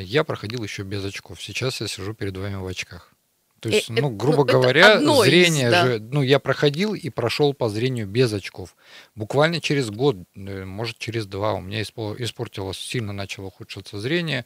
я 0.00 0.22
проходил 0.24 0.62
еще 0.62 0.82
без 0.82 1.02
очков. 1.02 1.40
Сейчас 1.40 1.80
я 1.80 1.88
сижу 1.88 2.12
перед 2.12 2.36
вами 2.36 2.56
в 2.56 2.66
очках. 2.66 3.11
То 3.62 3.68
есть, 3.68 3.90
ну, 3.90 4.10
грубо 4.10 4.38
ну, 4.38 4.44
говоря, 4.44 4.98
зрение 4.98 5.68
из, 5.68 5.70
да. 5.70 5.86
же, 5.86 6.00
ну, 6.00 6.20
я 6.20 6.40
проходил 6.40 6.94
и 6.94 7.10
прошел 7.10 7.54
по 7.54 7.68
зрению 7.68 8.08
без 8.08 8.32
очков. 8.32 8.74
Буквально 9.14 9.60
через 9.60 9.88
год, 9.88 10.16
э, 10.34 10.64
может, 10.64 10.98
через 10.98 11.26
два 11.26 11.52
у 11.52 11.60
меня 11.60 11.80
испортилось, 11.80 12.76
сильно 12.76 13.12
начало 13.12 13.46
ухудшаться 13.46 14.00
зрение. 14.00 14.44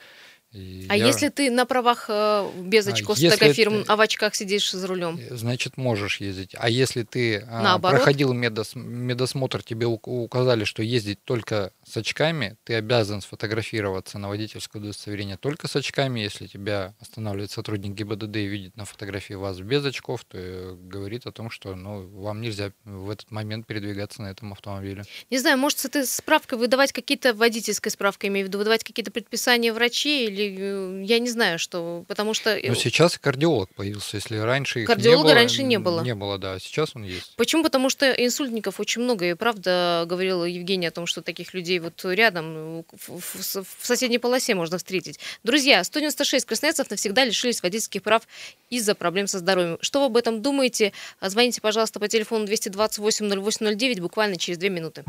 И 0.52 0.84
а 0.90 0.96
я... 0.96 1.06
если 1.06 1.30
ты 1.30 1.50
на 1.50 1.64
правах 1.64 2.06
э, 2.10 2.46
без 2.60 2.86
а 2.86 2.90
очков 2.90 3.16
а 3.16 3.20
с 3.20 3.38
тагофирм, 3.38 3.84
ты... 3.84 3.90
а 3.90 3.96
в 3.96 4.00
очках 4.02 4.34
сидишь 4.34 4.70
за 4.70 4.86
рулем? 4.86 5.18
Э, 5.18 5.34
значит, 5.34 5.78
можешь 5.78 6.20
ездить. 6.20 6.54
А 6.58 6.68
если 6.68 7.02
ты 7.02 7.38
а, 7.48 7.78
проходил 7.78 8.34
медос... 8.34 8.72
медосмотр, 8.74 9.62
тебе 9.62 9.86
указали, 9.86 10.64
что 10.64 10.82
ездить 10.82 11.24
только 11.24 11.72
с 11.86 11.96
очками, 11.96 12.56
ты 12.64 12.74
обязан 12.74 13.20
сфотографироваться 13.20 14.18
на 14.18 14.28
водительское 14.28 14.82
удостоверение 14.82 15.36
только 15.36 15.68
с 15.68 15.76
очками. 15.76 16.18
Если 16.18 16.48
тебя 16.48 16.94
останавливает 17.00 17.52
сотрудник 17.52 17.92
ГИБДД 17.94 18.36
и 18.36 18.46
видит 18.46 18.76
на 18.76 18.84
фотографии 18.84 19.34
вас 19.34 19.60
без 19.60 19.84
очков, 19.84 20.24
то 20.24 20.36
э, 20.36 20.76
говорит 20.76 21.26
о 21.26 21.32
том, 21.32 21.48
что 21.48 21.76
ну, 21.76 22.06
вам 22.08 22.40
нельзя 22.40 22.72
в 22.84 23.08
этот 23.08 23.30
момент 23.30 23.66
передвигаться 23.66 24.22
на 24.22 24.28
этом 24.28 24.52
автомобиле. 24.52 25.04
Не 25.30 25.38
знаю, 25.38 25.58
может, 25.58 25.78
с 25.78 25.84
этой 25.84 26.04
справкой 26.06 26.58
выдавать 26.58 26.92
какие-то 26.92 27.32
водительской 27.34 27.92
справкой, 27.92 28.30
имею 28.30 28.46
в 28.46 28.48
виду, 28.48 28.58
выдавать 28.58 28.82
какие-то 28.82 29.12
предписания 29.12 29.72
врачей 29.72 30.26
или 30.26 30.56
э, 30.58 31.04
я 31.04 31.20
не 31.20 31.30
знаю, 31.30 31.60
что, 31.60 32.04
потому 32.08 32.34
что... 32.34 32.58
Но 32.62 32.68
ну, 32.70 32.74
сейчас 32.74 33.16
кардиолог 33.16 33.72
появился, 33.74 34.16
если 34.16 34.38
раньше 34.38 34.80
их 34.80 34.88
Кардиолога 34.88 35.18
не 35.18 35.22
было, 35.22 35.34
раньше 35.34 35.62
не 35.62 35.78
было. 35.78 36.00
Не 36.02 36.14
было, 36.16 36.38
да, 36.38 36.58
сейчас 36.58 36.96
он 36.96 37.04
есть. 37.04 37.36
Почему? 37.36 37.62
Потому 37.62 37.90
что 37.90 38.10
инсультников 38.10 38.80
очень 38.80 39.02
много, 39.02 39.30
и 39.30 39.34
правда 39.34 40.04
говорила 40.08 40.44
Евгения 40.44 40.88
о 40.88 40.92
том, 40.92 41.06
что 41.06 41.22
таких 41.22 41.54
людей 41.54 41.75
людей 41.76 41.78
вот 41.78 42.04
рядом, 42.04 42.84
в, 43.06 43.20
в, 43.20 43.64
в 43.64 43.86
соседней 43.86 44.18
полосе 44.18 44.54
можно 44.54 44.78
встретить. 44.78 45.18
Друзья, 45.44 45.82
196 45.84 46.44
красноярцев 46.44 46.90
навсегда 46.90 47.24
лишились 47.24 47.62
водительских 47.62 48.02
прав 48.02 48.22
из-за 48.70 48.94
проблем 48.94 49.26
со 49.26 49.38
здоровьем. 49.38 49.78
Что 49.80 50.00
вы 50.00 50.06
об 50.06 50.16
этом 50.16 50.42
думаете? 50.42 50.92
Звоните, 51.20 51.60
пожалуйста, 51.60 52.00
по 52.00 52.08
телефону 52.08 52.46
228 52.46 53.26
0809 53.28 54.00
буквально 54.00 54.36
через 54.36 54.58
две 54.58 54.70
минуты. 54.70 55.04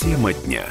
Тема 0.00 0.32
дня. 0.32 0.66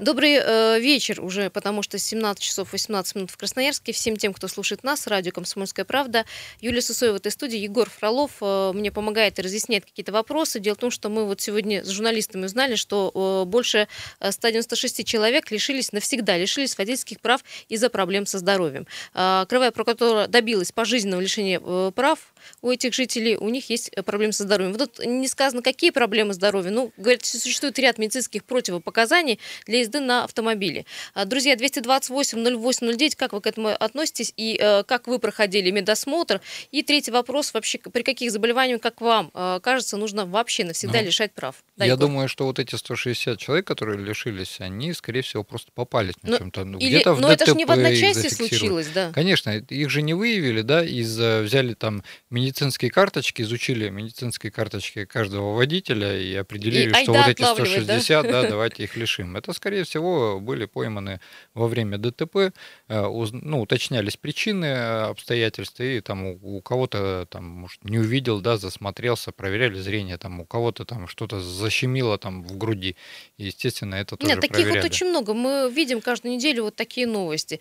Добрый 0.00 0.38
э, 0.40 0.78
вечер 0.78 1.20
уже, 1.20 1.50
потому 1.50 1.82
что 1.82 1.98
17 1.98 2.40
часов 2.40 2.72
18 2.72 3.16
минут 3.16 3.30
в 3.32 3.36
Красноярске. 3.36 3.90
Всем 3.90 4.16
тем, 4.16 4.32
кто 4.32 4.46
слушает 4.46 4.84
нас, 4.84 5.08
радио 5.08 5.32
«Комсомольская 5.32 5.84
правда». 5.84 6.24
Юлия 6.60 6.80
Сусоева 6.80 7.14
в 7.14 7.16
этой 7.16 7.32
студии, 7.32 7.58
Егор 7.58 7.90
Фролов 7.90 8.30
э, 8.40 8.70
мне 8.74 8.92
помогает 8.92 9.40
и 9.40 9.42
разъясняет 9.42 9.84
какие-то 9.86 10.12
вопросы. 10.12 10.60
Дело 10.60 10.76
в 10.76 10.78
том, 10.78 10.92
что 10.92 11.08
мы 11.08 11.26
вот 11.26 11.40
сегодня 11.40 11.84
с 11.84 11.88
журналистами 11.88 12.44
узнали, 12.44 12.76
что 12.76 13.42
э, 13.44 13.50
больше 13.50 13.88
196 14.20 15.04
человек 15.04 15.50
лишились, 15.50 15.90
навсегда 15.90 16.38
лишились 16.38 16.78
водительских 16.78 17.18
прав 17.18 17.42
из-за 17.68 17.90
проблем 17.90 18.24
со 18.24 18.38
здоровьем. 18.38 18.86
Э, 19.14 19.46
Кривая 19.48 19.72
прокуратура 19.72 20.28
добилась 20.28 20.70
пожизненного 20.70 21.22
лишения 21.22 21.60
э, 21.60 21.90
прав 21.92 22.20
у 22.62 22.70
этих 22.70 22.94
жителей, 22.94 23.36
у 23.36 23.48
них 23.48 23.70
есть 23.70 23.90
проблемы 24.04 24.32
со 24.32 24.44
здоровьем. 24.44 24.72
Вот 24.72 24.92
тут 24.92 25.06
не 25.06 25.28
сказано, 25.28 25.62
какие 25.62 25.90
проблемы 25.90 26.34
здоровья. 26.34 26.70
Ну, 26.70 26.92
говорят, 26.96 27.24
существует 27.24 27.78
ряд 27.78 27.98
медицинских 27.98 28.44
противопоказаний 28.44 29.38
для 29.66 29.80
езды 29.80 30.00
на 30.00 30.24
автомобиле. 30.24 30.84
А, 31.14 31.24
друзья, 31.24 31.54
228-08-09, 31.54 33.16
как 33.16 33.32
вы 33.32 33.40
к 33.40 33.46
этому 33.46 33.68
относитесь 33.68 34.32
и 34.36 34.58
э, 34.60 34.82
как 34.84 35.06
вы 35.06 35.18
проходили 35.18 35.70
медосмотр? 35.70 36.40
И 36.70 36.82
третий 36.82 37.10
вопрос, 37.10 37.54
вообще 37.54 37.78
при 37.78 38.02
каких 38.02 38.30
заболеваниях, 38.30 38.80
как 38.80 39.00
вам 39.00 39.30
э, 39.34 39.60
кажется, 39.62 39.96
нужно 39.96 40.26
вообще 40.26 40.64
навсегда 40.64 41.00
ну, 41.00 41.06
лишать 41.06 41.32
прав? 41.32 41.56
Да, 41.76 41.84
я 41.84 41.92
Егор? 41.92 42.08
думаю, 42.08 42.28
что 42.28 42.44
вот 42.44 42.58
эти 42.58 42.74
160 42.74 43.38
человек, 43.38 43.66
которые 43.66 43.98
лишились, 43.98 44.56
они, 44.60 44.92
скорее 44.92 45.22
всего, 45.22 45.44
просто 45.44 45.70
попались 45.74 46.14
на 46.22 46.30
ну, 46.30 46.38
чем-то. 46.38 46.64
Ну, 46.64 46.78
где-то 46.78 47.14
в 47.14 47.20
но 47.20 47.28
ДТП 47.28 47.42
это 47.42 47.50
же 47.50 47.56
не 47.56 47.64
в 47.64 47.70
одночасье 47.70 48.30
случилось, 48.30 48.88
да? 48.94 49.12
Конечно, 49.12 49.50
их 49.50 49.90
же 49.90 50.02
не 50.02 50.14
выявили, 50.14 50.62
да, 50.62 50.84
из 50.84 51.18
э, 51.20 51.42
взяли 51.42 51.74
там 51.74 52.02
медицинские 52.30 52.90
карточки, 52.90 53.42
изучили 53.42 53.88
медицинские 53.88 54.52
карточки 54.52 55.04
каждого 55.04 55.54
водителя 55.54 56.18
и 56.18 56.34
определили, 56.34 56.90
и 56.90 57.02
что 57.02 57.12
вот 57.12 57.28
эти 57.28 57.42
160, 57.42 58.24
да? 58.24 58.42
да, 58.42 58.48
давайте 58.48 58.84
их 58.84 58.96
лишим. 58.96 59.36
Это, 59.36 59.52
скорее 59.52 59.84
всего, 59.84 60.40
были 60.40 60.66
пойманы 60.66 61.20
во 61.54 61.68
время 61.68 61.98
ДТП, 61.98 62.36
э, 62.36 62.50
ну, 62.88 63.60
уточнялись 63.60 64.16
причины, 64.16 64.66
э, 64.66 65.00
обстоятельства, 65.10 65.82
и 65.82 66.00
там 66.00 66.26
у, 66.26 66.38
у 66.42 66.60
кого-то 66.60 67.26
там, 67.30 67.44
может, 67.44 67.82
не 67.84 67.98
увидел, 67.98 68.40
да, 68.40 68.56
засмотрелся, 68.56 69.32
проверяли 69.32 69.78
зрение, 69.78 70.18
там 70.18 70.40
у 70.40 70.44
кого-то 70.44 70.84
там 70.84 71.08
что-то 71.08 71.40
защемило 71.40 72.18
там 72.18 72.44
в 72.44 72.58
груди. 72.58 72.96
И, 73.38 73.46
естественно, 73.46 73.94
это 73.94 74.16
тоже 74.16 74.32
Нет, 74.32 74.40
таких 74.40 74.56
проверяли. 74.56 74.82
вот 74.82 74.90
очень 74.90 75.08
много. 75.08 75.34
Мы 75.34 75.70
видим 75.74 76.00
каждую 76.00 76.34
неделю 76.34 76.64
вот 76.64 76.76
такие 76.76 77.06
новости. 77.06 77.60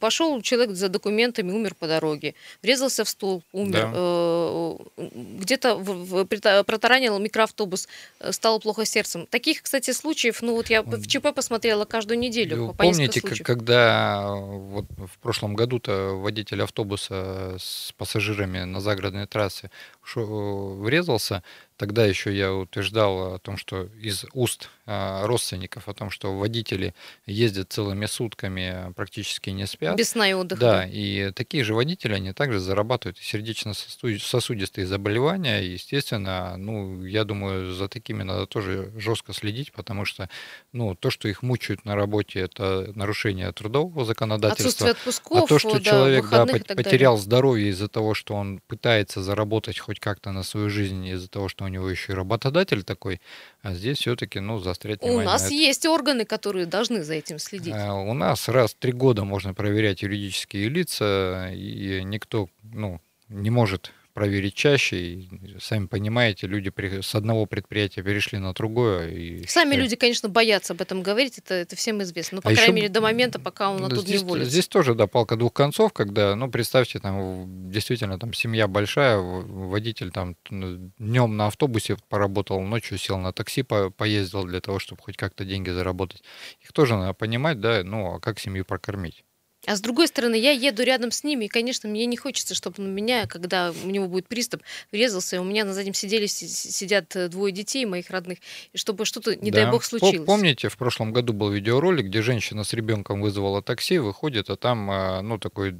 Пошел 0.00 0.40
человек 0.42 0.70
за 0.70 0.88
документами, 0.88 1.52
умер 1.52 1.74
по 1.74 1.86
дороге, 1.86 2.34
врезался 2.62 3.04
в 3.04 3.08
стол, 3.08 3.42
умер. 3.52 3.67
Да. 3.70 4.76
Где-то 4.96 6.64
протаранил 6.64 7.18
микроавтобус, 7.18 7.88
стало 8.30 8.58
плохо 8.58 8.84
сердцем. 8.84 9.26
Таких, 9.26 9.62
кстати, 9.62 9.90
случаев, 9.92 10.42
ну 10.42 10.54
вот 10.54 10.70
я 10.70 10.82
в 10.82 11.06
ЧП 11.06 11.34
посмотрела 11.34 11.84
каждую 11.84 12.18
неделю. 12.18 12.68
По 12.68 12.84
помните, 12.84 13.20
как, 13.20 13.38
когда 13.38 14.34
вот 14.34 14.86
в 14.96 15.18
прошлом 15.18 15.54
году-то 15.54 16.18
водитель 16.20 16.62
автобуса 16.62 17.56
с 17.58 17.92
пассажирами 17.96 18.64
на 18.64 18.80
загородной 18.80 19.26
трассе 19.26 19.70
врезался, 20.14 21.42
Тогда 21.78 22.04
еще 22.04 22.36
я 22.36 22.52
утверждал 22.52 23.34
о 23.34 23.38
том, 23.38 23.56
что 23.56 23.84
из 24.02 24.24
уст 24.32 24.68
а, 24.84 25.24
родственников, 25.28 25.88
о 25.88 25.94
том, 25.94 26.10
что 26.10 26.36
водители 26.36 26.92
ездят 27.24 27.72
целыми 27.72 28.06
сутками, 28.06 28.92
практически 28.96 29.50
не 29.50 29.64
спят. 29.64 29.96
Без 29.96 30.08
сна 30.08 30.28
и 30.28 30.32
отдыха. 30.32 30.60
Да, 30.60 30.86
и 30.86 31.30
такие 31.30 31.62
же 31.62 31.74
водители, 31.74 32.14
они 32.14 32.32
также 32.32 32.58
зарабатывают 32.58 33.18
сердечно-сосудистые 33.18 34.88
заболевания. 34.88 35.62
И, 35.62 35.74
естественно, 35.74 36.56
ну, 36.56 37.04
я 37.04 37.22
думаю, 37.22 37.72
за 37.72 37.88
такими 37.88 38.24
надо 38.24 38.46
тоже 38.46 38.90
жестко 38.96 39.32
следить, 39.32 39.70
потому 39.70 40.04
что 40.04 40.28
ну, 40.72 40.96
то, 40.96 41.10
что 41.10 41.28
их 41.28 41.42
мучают 41.42 41.84
на 41.84 41.94
работе, 41.94 42.40
это 42.40 42.90
нарушение 42.96 43.52
трудового 43.52 44.04
законодательства. 44.04 44.66
Отсутствие 44.66 44.90
отпусков, 44.90 45.44
а 45.44 45.46
то, 45.46 45.58
что 45.60 45.74
да, 45.74 45.80
человек 45.80 46.28
да, 46.28 46.44
потерял 46.44 47.18
здоровье 47.18 47.68
из-за 47.68 47.86
того, 47.86 48.14
что 48.14 48.34
он 48.34 48.60
пытается 48.66 49.22
заработать 49.22 49.78
хоть 49.78 50.00
как-то 50.00 50.32
на 50.32 50.42
свою 50.42 50.70
жизнь, 50.70 51.06
из-за 51.06 51.28
того, 51.28 51.48
что 51.48 51.67
у 51.68 51.70
него 51.70 51.88
еще 51.88 52.12
и 52.12 52.16
работодатель 52.16 52.82
такой, 52.82 53.20
а 53.62 53.74
здесь 53.74 53.98
все-таки, 53.98 54.40
ну, 54.40 54.58
заострять 54.58 55.02
внимание. 55.02 55.28
У 55.28 55.30
нас 55.30 55.50
есть 55.50 55.86
органы, 55.86 56.24
которые 56.24 56.66
должны 56.66 57.04
за 57.04 57.14
этим 57.14 57.38
следить. 57.38 57.74
А, 57.74 57.94
у 57.94 58.14
нас 58.14 58.48
раз 58.48 58.72
в 58.72 58.76
три 58.76 58.92
года 58.92 59.24
можно 59.24 59.54
проверять 59.54 60.02
юридические 60.02 60.68
лица, 60.68 61.50
и 61.52 62.02
никто, 62.02 62.48
ну, 62.62 63.00
не 63.28 63.50
может 63.50 63.92
проверить 64.18 64.54
чаще. 64.54 64.96
И, 64.96 65.56
сами 65.60 65.86
понимаете, 65.86 66.48
люди 66.48 66.72
с 67.00 67.14
одного 67.14 67.46
предприятия 67.46 68.02
перешли 68.02 68.38
на 68.38 68.52
другое. 68.52 69.10
И 69.10 69.46
сами 69.46 69.76
люди, 69.76 69.94
конечно, 69.94 70.28
боятся 70.28 70.72
об 70.72 70.80
этом 70.80 71.02
говорить, 71.04 71.38
это, 71.38 71.54
это 71.54 71.76
всем 71.76 72.02
известно. 72.02 72.36
Но, 72.36 72.42
по 72.42 72.50
а 72.50 72.54
крайней 72.54 72.72
еще, 72.72 72.74
мере, 72.74 72.88
до 72.88 73.00
момента, 73.00 73.38
пока 73.38 73.70
он 73.70 73.84
оттуда 73.84 74.00
здесь, 74.00 74.20
не 74.20 74.26
уволится. 74.26 74.50
Здесь 74.50 74.66
тоже, 74.66 74.96
да, 74.96 75.06
палка 75.06 75.36
двух 75.36 75.52
концов, 75.52 75.92
когда, 75.92 76.34
ну, 76.34 76.50
представьте, 76.50 76.98
там, 76.98 77.70
действительно, 77.70 78.18
там, 78.18 78.32
семья 78.32 78.66
большая, 78.66 79.18
водитель 79.18 80.10
там 80.10 80.34
днем 80.50 81.36
на 81.36 81.46
автобусе 81.46 81.96
поработал, 82.08 82.60
ночью 82.60 82.98
сел 82.98 83.18
на 83.18 83.32
такси, 83.32 83.62
по 83.62 83.90
поездил 83.90 84.44
для 84.44 84.60
того, 84.60 84.80
чтобы 84.80 85.00
хоть 85.02 85.16
как-то 85.16 85.44
деньги 85.44 85.70
заработать. 85.70 86.24
Их 86.60 86.72
тоже 86.72 86.96
надо 86.96 87.12
понимать, 87.12 87.60
да, 87.60 87.82
ну, 87.84 88.14
а 88.14 88.20
как 88.20 88.40
семью 88.40 88.64
прокормить? 88.64 89.24
А 89.68 89.76
с 89.76 89.82
другой 89.82 90.08
стороны, 90.08 90.34
я 90.34 90.50
еду 90.52 90.82
рядом 90.82 91.10
с 91.10 91.24
ними, 91.24 91.44
и, 91.44 91.48
конечно, 91.48 91.90
мне 91.90 92.06
не 92.06 92.16
хочется, 92.16 92.54
чтобы 92.54 92.82
на 92.82 92.88
меня, 92.88 93.26
когда 93.26 93.74
у 93.84 93.90
него 93.90 94.08
будет 94.08 94.26
приступ, 94.26 94.62
врезался, 94.92 95.36
и 95.36 95.38
у 95.38 95.44
меня 95.44 95.66
на 95.66 95.74
заднем 95.74 95.92
сиделе 95.92 96.26
сидят 96.26 97.14
э, 97.14 97.28
двое 97.28 97.52
детей 97.52 97.84
моих 97.84 98.08
родных, 98.08 98.38
и 98.72 98.78
чтобы 98.78 99.04
что-то, 99.04 99.36
не 99.36 99.50
да. 99.50 99.64
дай 99.64 99.70
бог, 99.70 99.84
случилось. 99.84 100.24
Помните, 100.24 100.70
в 100.70 100.78
прошлом 100.78 101.12
году 101.12 101.34
был 101.34 101.50
видеоролик, 101.50 102.06
где 102.06 102.22
женщина 102.22 102.64
с 102.64 102.72
ребенком 102.72 103.20
вызвала 103.20 103.60
такси, 103.60 103.98
выходит, 103.98 104.48
а 104.48 104.56
там, 104.56 104.90
а, 104.90 105.20
ну, 105.20 105.38
такой 105.38 105.78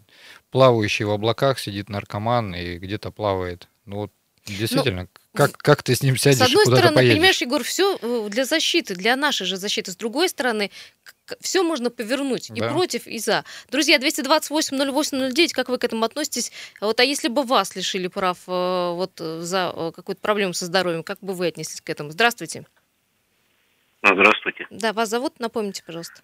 плавающий 0.50 1.06
в 1.06 1.10
облаках 1.10 1.58
сидит 1.58 1.88
наркоман 1.88 2.54
и 2.54 2.76
где-то 2.76 3.10
плавает. 3.10 3.68
Ну, 3.86 3.96
вот 3.96 4.12
действительно, 4.44 5.02
ну, 5.02 5.08
как, 5.34 5.56
как 5.56 5.82
ты 5.82 5.94
с 5.94 6.02
ним 6.02 6.18
сядешь 6.18 6.38
С 6.38 6.42
одной 6.42 6.66
стороны, 6.66 6.94
поедешь? 6.94 7.14
понимаешь, 7.14 7.40
Егор, 7.40 7.62
все 7.62 7.98
э, 8.00 8.28
для 8.28 8.44
защиты, 8.44 8.94
для 8.94 9.16
нашей 9.16 9.46
же 9.46 9.56
защиты. 9.56 9.92
С 9.92 9.96
другой 9.96 10.28
стороны, 10.28 10.70
все 11.40 11.62
можно 11.62 11.90
повернуть 11.90 12.50
и 12.50 12.60
да. 12.60 12.70
против, 12.70 13.06
и 13.06 13.18
за. 13.18 13.44
Друзья, 13.70 13.98
228-08-09, 13.98 15.52
как 15.52 15.68
вы 15.68 15.78
к 15.78 15.84
этому 15.84 16.04
относитесь? 16.04 16.52
Вот, 16.80 16.98
а 17.00 17.04
если 17.04 17.28
бы 17.28 17.42
вас 17.42 17.76
лишили 17.76 18.08
прав 18.08 18.38
э, 18.46 18.92
вот, 18.92 19.18
за 19.18 19.72
э, 19.74 19.92
какую-то 19.94 20.20
проблему 20.20 20.54
со 20.54 20.66
здоровьем, 20.66 21.02
как 21.02 21.18
бы 21.20 21.34
вы 21.34 21.46
отнеслись 21.46 21.80
к 21.80 21.90
этому? 21.90 22.10
Здравствуйте. 22.10 22.64
Здравствуйте. 24.02 24.66
Да, 24.70 24.92
вас 24.92 25.08
зовут, 25.08 25.40
напомните, 25.40 25.82
пожалуйста. 25.84 26.22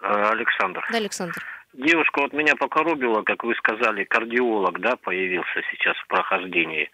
Александр. 0.00 0.86
Да, 0.90 0.98
Александр. 0.98 1.34
Девушка 1.72 2.22
вот 2.22 2.32
меня 2.32 2.54
покоробила, 2.56 3.22
как 3.22 3.44
вы 3.44 3.54
сказали, 3.56 4.04
кардиолог, 4.04 4.80
да, 4.80 4.96
появился 4.96 5.62
сейчас 5.70 5.96
в 5.96 6.06
прохождении 6.06 6.90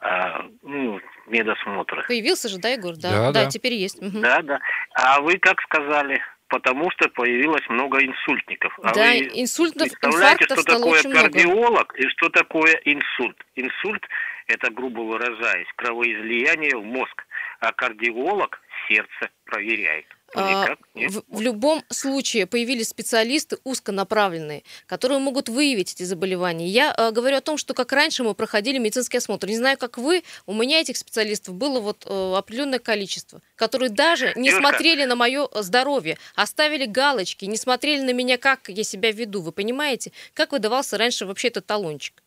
а, 0.00 0.46
ну, 0.62 1.00
медосмотра. 1.26 2.04
Появился 2.06 2.48
же, 2.48 2.58
да, 2.58 2.68
Егор? 2.68 2.94
Да, 2.96 3.10
да, 3.10 3.32
да, 3.32 3.44
да. 3.44 3.50
теперь 3.50 3.74
есть. 3.74 4.00
Угу. 4.00 4.20
Да, 4.20 4.42
да. 4.42 4.60
А 4.94 5.20
вы 5.20 5.38
как 5.38 5.60
сказали? 5.62 6.22
Потому 6.48 6.90
что 6.92 7.08
появилось 7.10 7.68
много 7.68 7.98
инсультников. 8.02 8.78
А 8.82 8.94
да, 8.94 9.10
вы 9.10 9.30
инсультов, 9.34 9.88
представляете, 9.88 10.44
что 10.44 10.62
такое 10.62 11.02
кардиолог 11.02 11.92
много. 11.92 11.96
и 11.96 12.08
что 12.08 12.30
такое 12.30 12.80
инсульт? 12.84 13.36
Инсульт– 13.54 14.02
это, 14.46 14.70
грубо 14.70 15.00
выражаясь, 15.00 15.68
кровоизлияние 15.76 16.76
в 16.76 16.84
мозг, 16.84 17.26
а 17.60 17.72
кардиолог 17.72 18.60
сердце 18.88 19.30
проверяет. 19.44 20.06
А, 20.34 20.76
в, 20.94 21.22
в 21.28 21.40
любом 21.40 21.82
случае 21.90 22.46
появились 22.46 22.88
специалисты 22.88 23.58
узконаправленные, 23.64 24.62
которые 24.86 25.18
могут 25.18 25.48
выявить 25.48 25.94
эти 25.94 26.02
заболевания. 26.02 26.68
Я 26.68 26.94
э, 26.96 27.10
говорю 27.12 27.38
о 27.38 27.40
том, 27.40 27.56
что 27.56 27.72
как 27.72 27.92
раньше 27.92 28.24
мы 28.24 28.34
проходили 28.34 28.78
медицинский 28.78 29.18
осмотр. 29.18 29.48
Не 29.48 29.56
знаю, 29.56 29.78
как 29.78 29.96
вы, 29.96 30.22
у 30.46 30.52
меня 30.52 30.80
этих 30.80 30.96
специалистов 30.96 31.54
было 31.54 31.80
вот 31.80 32.04
э, 32.06 32.34
определенное 32.36 32.78
количество, 32.78 33.40
которые 33.56 33.90
даже 33.90 34.32
не 34.36 34.50
Девушка. 34.50 34.68
смотрели 34.68 35.04
на 35.04 35.16
мое 35.16 35.48
здоровье, 35.54 36.18
оставили 36.34 36.84
галочки, 36.84 37.46
не 37.46 37.56
смотрели 37.56 38.02
на 38.02 38.12
меня, 38.12 38.36
как 38.36 38.68
я 38.68 38.84
себя 38.84 39.10
веду. 39.12 39.40
Вы 39.40 39.52
понимаете, 39.52 40.12
как 40.34 40.52
выдавался 40.52 40.98
раньше 40.98 41.24
вообще 41.24 41.48
этот 41.48 41.66
талончик? 41.66 42.22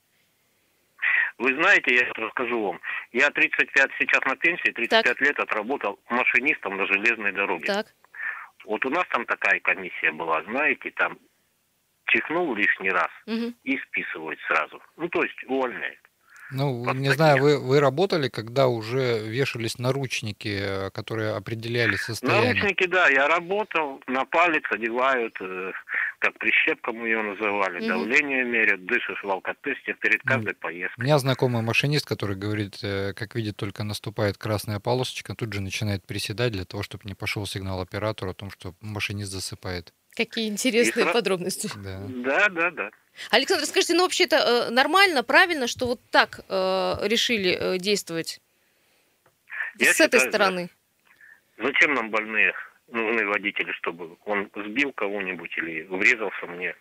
Вы 1.38 1.56
знаете, 1.56 1.96
я 1.96 2.12
расскажу 2.14 2.62
вам. 2.62 2.82
Я 3.12 3.30
35 3.30 3.92
сейчас 4.00 4.22
на 4.26 4.36
пенсии, 4.36 4.72
35 4.72 5.04
так. 5.04 5.22
лет 5.22 5.40
отработал 5.40 6.00
машинистом 6.10 6.78
на 6.78 6.86
железной 6.86 7.32
дороге. 7.32 7.66
Так. 7.66 7.88
Вот 8.66 8.86
у 8.86 8.90
нас 8.90 9.06
там 9.10 9.26
такая 9.26 9.60
комиссия 9.60 10.12
была, 10.12 10.44
знаете, 10.44 10.92
там 10.92 11.18
чихнул 12.08 12.54
лишний 12.56 12.92
раз 12.92 13.10
угу. 13.26 13.54
и 13.64 13.78
списывают 13.78 14.40
сразу. 14.48 14.82
Ну, 14.98 15.10
то 15.10 15.24
есть 15.24 15.44
увольняют. 15.48 16.00
Ну, 16.52 16.84
Под 16.84 16.98
не 16.98 17.10
знаю, 17.12 17.42
вы, 17.42 17.58
вы 17.60 17.80
работали, 17.80 18.28
когда 18.28 18.68
уже 18.68 19.20
вешались 19.20 19.80
наручники, 19.80 20.90
которые 20.94 21.32
определяли 21.32 21.96
состояние? 21.96 22.54
Наручники, 22.54 22.88
да, 22.88 23.08
я 23.08 23.28
работал, 23.28 24.02
на 24.08 24.26
палец 24.26 24.64
одевают, 24.70 25.34
э, 25.40 25.72
как 26.22 26.38
прищепка 26.38 26.92
мы 26.94 27.08
ее 27.08 27.22
называли, 27.24 27.80
угу. 27.80 27.88
давление 27.88 28.44
мерят, 28.44 28.86
дышишь 28.86 29.24
в 29.24 29.30
алкотесте 29.30 29.96
перед 29.96 30.22
каждой 30.22 30.54
поездкой. 30.54 31.02
У 31.02 31.04
меня 31.04 31.18
знакомый 31.18 31.64
машинист, 31.64 32.06
который 32.06 32.36
говорит, 32.36 32.78
э, 32.84 33.14
как 33.14 33.34
видит, 33.36 33.58
только 33.58 33.84
наступает 33.84 34.38
красная 34.38 34.80
полосочка, 34.80 35.34
тут 35.34 35.52
же 35.52 35.62
начинает 35.62 36.06
приседать 36.06 36.52
для 36.52 36.64
того, 36.64 36.84
чтобы 36.84 37.04
не 37.06 37.16
пошел 37.16 37.46
сигнал 37.48 37.82
оператору 37.82 38.32
о 38.32 38.34
том, 38.36 38.52
что 38.52 38.76
машинист 38.82 39.32
засыпает. 39.32 39.94
Какие 40.16 40.48
интересные 40.48 41.10
И 41.10 41.14
подробности. 41.14 41.70
Да. 41.76 42.02
да, 42.08 42.50
да, 42.50 42.72
да. 42.72 42.92
Александр, 43.32 43.66
скажите, 43.66 43.96
ну 43.96 44.04
вообще 44.04 44.26
это 44.26 44.36
э, 44.36 44.70
нормально, 44.70 45.24
правильно, 45.24 45.68
что 45.68 45.88
вот 45.88 46.02
так 46.12 46.42
э, 46.48 46.96
решили 47.08 47.58
э, 47.60 47.78
действовать? 47.80 48.42
Я 49.80 49.88
С 49.88 49.90
считаю, 49.94 50.10
этой 50.10 50.20
стороны. 50.20 50.70
Зачем 51.58 51.96
нам 51.96 52.12
больные 52.12 52.54
нужны 52.92 53.26
водители, 53.26 53.72
чтобы 53.74 54.18
он 54.26 54.50
сбил 54.56 54.92
кого-нибудь 54.94 55.58
или 55.58 55.84
врезался 55.84 56.46
мне? 56.48 56.76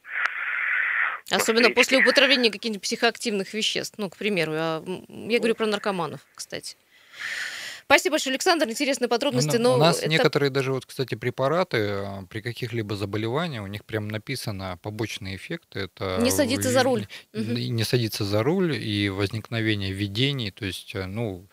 Особенно 1.31 1.71
после 1.71 1.99
употребления 1.99 2.51
каких-нибудь 2.51 2.83
психоактивных 2.83 3.55
веществ. 3.55 3.99
Ну, 3.99 4.11
к 4.11 4.17
примеру, 4.17 4.53
я, 4.53 4.83
я 5.09 5.39
говорю 5.39 5.55
про 5.55 5.67
наркоманов, 5.67 6.21
кстати. 6.35 6.77
Спасибо 7.85 8.15
большое, 8.15 8.35
Александр. 8.35 8.69
Интересные 8.69 9.09
подробности. 9.09 9.57
Ну, 9.57 9.71
но 9.71 9.75
у 9.75 9.79
нас 9.79 9.99
это... 9.99 10.09
некоторые 10.09 10.51
даже, 10.51 10.73
вот, 10.73 10.87
кстати, 10.87 11.17
препараты 11.17 11.79
а, 11.79 12.23
при 12.31 12.41
каких-либо 12.41 12.95
заболеваниях, 12.95 13.65
у 13.65 13.67
них 13.67 13.85
прям 13.85 14.07
написано 14.07 14.79
побочные 14.81 15.35
эффекты. 15.35 15.81
Это 15.81 16.19
не 16.21 16.31
садиться 16.31 16.71
за 16.71 16.85
руль. 16.85 17.09
Не 17.33 17.83
садиться 17.83 18.25
за 18.25 18.45
руль 18.45 18.77
и 18.77 19.09
возникновение 19.09 19.91
видений. 19.91 20.53
То 20.53 20.67
есть, 20.67 20.95
э, 20.95 21.07
ну, 21.07 21.49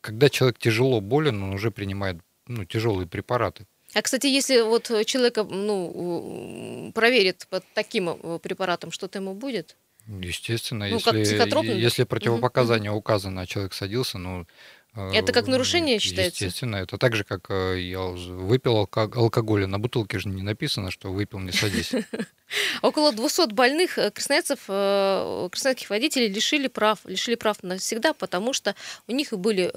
когда 0.00 0.28
человек 0.28 0.58
тяжело 0.58 1.00
болен, 1.00 1.42
он 1.42 1.54
уже 1.54 1.72
принимает 1.72 2.18
ну, 2.46 2.64
тяжелые 2.64 3.08
препараты. 3.08 3.66
А, 3.94 4.02
кстати, 4.02 4.26
если 4.26 4.60
вот 4.60 4.90
человека 5.06 5.44
ну, 5.44 6.92
проверит 6.94 7.46
под 7.50 7.64
таким 7.74 8.10
э, 8.10 8.38
препаратом, 8.42 8.92
что-то 8.92 9.18
ему 9.18 9.34
будет? 9.34 9.76
Естественно, 10.06 10.88
ну, 10.88 10.96
если, 10.96 11.74
если 11.74 12.04
противопоказания 12.04 12.90
угу. 12.90 12.98
указано, 12.98 13.42
а 13.42 13.46
человек 13.46 13.74
садился, 13.74 14.18
ну, 14.18 14.46
это 14.94 15.32
как 15.32 15.46
нарушение 15.46 16.00
считается? 16.00 16.44
Естественно, 16.44 16.76
это 16.76 16.98
так 16.98 17.14
же, 17.14 17.22
как 17.22 17.46
э, 17.48 17.80
я 17.80 18.00
выпил 18.00 18.76
алкоголь, 18.76 19.66
на 19.66 19.78
бутылке 19.78 20.18
же 20.18 20.28
не 20.28 20.42
написано, 20.42 20.90
что 20.90 21.12
выпил, 21.12 21.38
не 21.38 21.52
садись. 21.52 21.92
Около 22.82 23.12
200 23.12 23.52
больных 23.52 23.98
э, 23.98 24.10
красноярцев, 24.10 24.58
э, 24.66 25.48
красноярских 25.50 25.90
водителей 25.90 26.28
лишили 26.28 26.66
прав, 26.66 26.98
лишили 27.04 27.36
прав 27.36 27.62
навсегда, 27.62 28.14
потому 28.14 28.52
что 28.52 28.74
у 29.06 29.12
них 29.12 29.32
были 29.32 29.70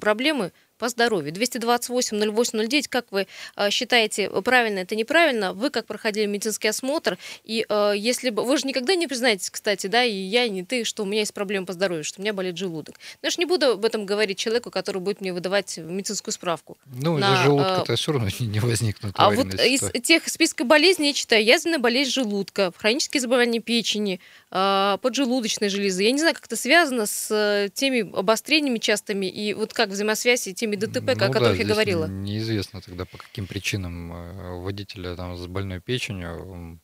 проблемы 0.00 0.52
по 0.82 0.88
здоровью. 0.88 1.32
228-08-09, 1.32 2.86
как 2.88 3.06
вы 3.12 3.28
э, 3.54 3.70
считаете, 3.70 4.28
правильно 4.42 4.80
это 4.80 4.96
неправильно? 4.96 5.52
Вы 5.52 5.70
как 5.70 5.86
проходили 5.86 6.26
медицинский 6.26 6.66
осмотр, 6.66 7.18
и 7.44 7.64
э, 7.68 7.92
если 7.94 8.30
бы... 8.30 8.42
Вы 8.42 8.58
же 8.58 8.66
никогда 8.66 8.96
не 8.96 9.06
признаетесь, 9.06 9.48
кстати, 9.48 9.86
да, 9.86 10.02
и 10.02 10.12
я, 10.12 10.44
и 10.44 10.50
не 10.50 10.64
ты, 10.64 10.82
что 10.82 11.04
у 11.04 11.06
меня 11.06 11.20
есть 11.20 11.34
проблемы 11.34 11.66
по 11.66 11.72
здоровью, 11.72 12.02
что 12.02 12.20
у 12.20 12.22
меня 12.22 12.32
болит 12.32 12.56
желудок. 12.56 12.96
Но 13.22 13.28
я 13.28 13.30
же 13.30 13.36
не 13.38 13.44
буду 13.44 13.74
об 13.74 13.84
этом 13.84 14.06
говорить 14.06 14.38
человеку, 14.38 14.72
который 14.72 15.00
будет 15.00 15.20
мне 15.20 15.32
выдавать 15.32 15.78
медицинскую 15.78 16.34
справку. 16.34 16.76
Ну, 16.86 17.16
на, 17.16 17.32
из 17.32 17.44
желудка-то 17.44 17.92
э, 17.92 17.96
все 17.96 18.10
равно 18.10 18.28
не 18.40 18.58
возникнет. 18.58 19.12
А 19.14 19.30
вот 19.30 19.54
из 19.54 19.88
тех 20.02 20.26
списка 20.26 20.64
болезней 20.64 21.08
я 21.08 21.12
читаю 21.12 21.44
язвенная 21.44 21.78
болезнь 21.78 22.10
желудка, 22.10 22.72
хронические 22.76 23.20
заболевания 23.20 23.60
печени, 23.60 24.18
поджелудочной 24.50 25.68
железы. 25.68 26.02
Я 26.02 26.10
не 26.10 26.18
знаю, 26.18 26.34
как 26.34 26.46
это 26.46 26.56
связано 26.56 27.06
с 27.06 27.70
теми 27.72 28.00
обострениями 28.18 28.78
частыми 28.78 29.26
и 29.26 29.54
вот 29.54 29.72
как 29.72 29.90
взаимосвязь 29.90 30.48
и 30.48 30.54
теми 30.54 30.71
случаями 30.72 30.76
ДТП, 30.76 31.06
ну, 31.06 31.12
о 31.12 31.28
которых 31.28 31.56
да, 31.56 31.62
я 31.62 31.64
говорила. 31.64 32.06
Неизвестно 32.06 32.80
тогда, 32.80 33.04
по 33.04 33.18
каким 33.18 33.46
причинам 33.46 34.12
э, 34.12 34.60
водителя 34.60 35.14
там, 35.16 35.36
с 35.36 35.46
больной 35.46 35.80
печенью 35.80 36.78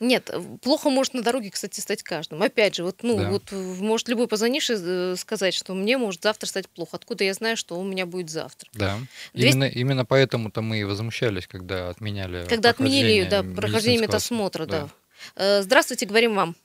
нет, 0.00 0.28
плохо 0.60 0.90
может 0.90 1.14
на 1.14 1.22
дороге, 1.22 1.50
кстати, 1.50 1.80
стать 1.80 2.02
каждым. 2.02 2.42
Опять 2.42 2.74
же, 2.74 2.82
вот, 2.82 2.96
ну, 3.02 3.16
да. 3.16 3.30
вот 3.30 3.52
может 3.52 4.08
любой 4.08 4.26
позвонивший 4.26 4.76
э, 4.78 5.14
сказать, 5.16 5.54
что 5.54 5.72
мне 5.72 5.96
может 5.96 6.20
завтра 6.20 6.46
стать 6.46 6.68
плохо. 6.68 6.96
Откуда 6.96 7.22
я 7.24 7.32
знаю, 7.32 7.56
что 7.56 7.76
у 7.76 7.84
меня 7.84 8.04
будет 8.04 8.28
завтра? 8.28 8.68
Да. 8.74 8.98
200... 9.34 9.54
Именно, 9.54 9.64
именно 9.64 10.04
поэтому-то 10.04 10.62
мы 10.62 10.80
и 10.80 10.84
возмущались, 10.84 11.46
когда 11.46 11.88
отменяли. 11.88 12.44
Когда 12.48 12.70
отменили, 12.70 13.26
да, 13.30 13.44
прохождение 13.44 14.02
медосмотра, 14.02 14.66
да. 14.66 14.88
да. 15.36 15.60
Э, 15.60 15.62
здравствуйте, 15.62 16.06
говорим 16.06 16.34
вам. 16.34 16.56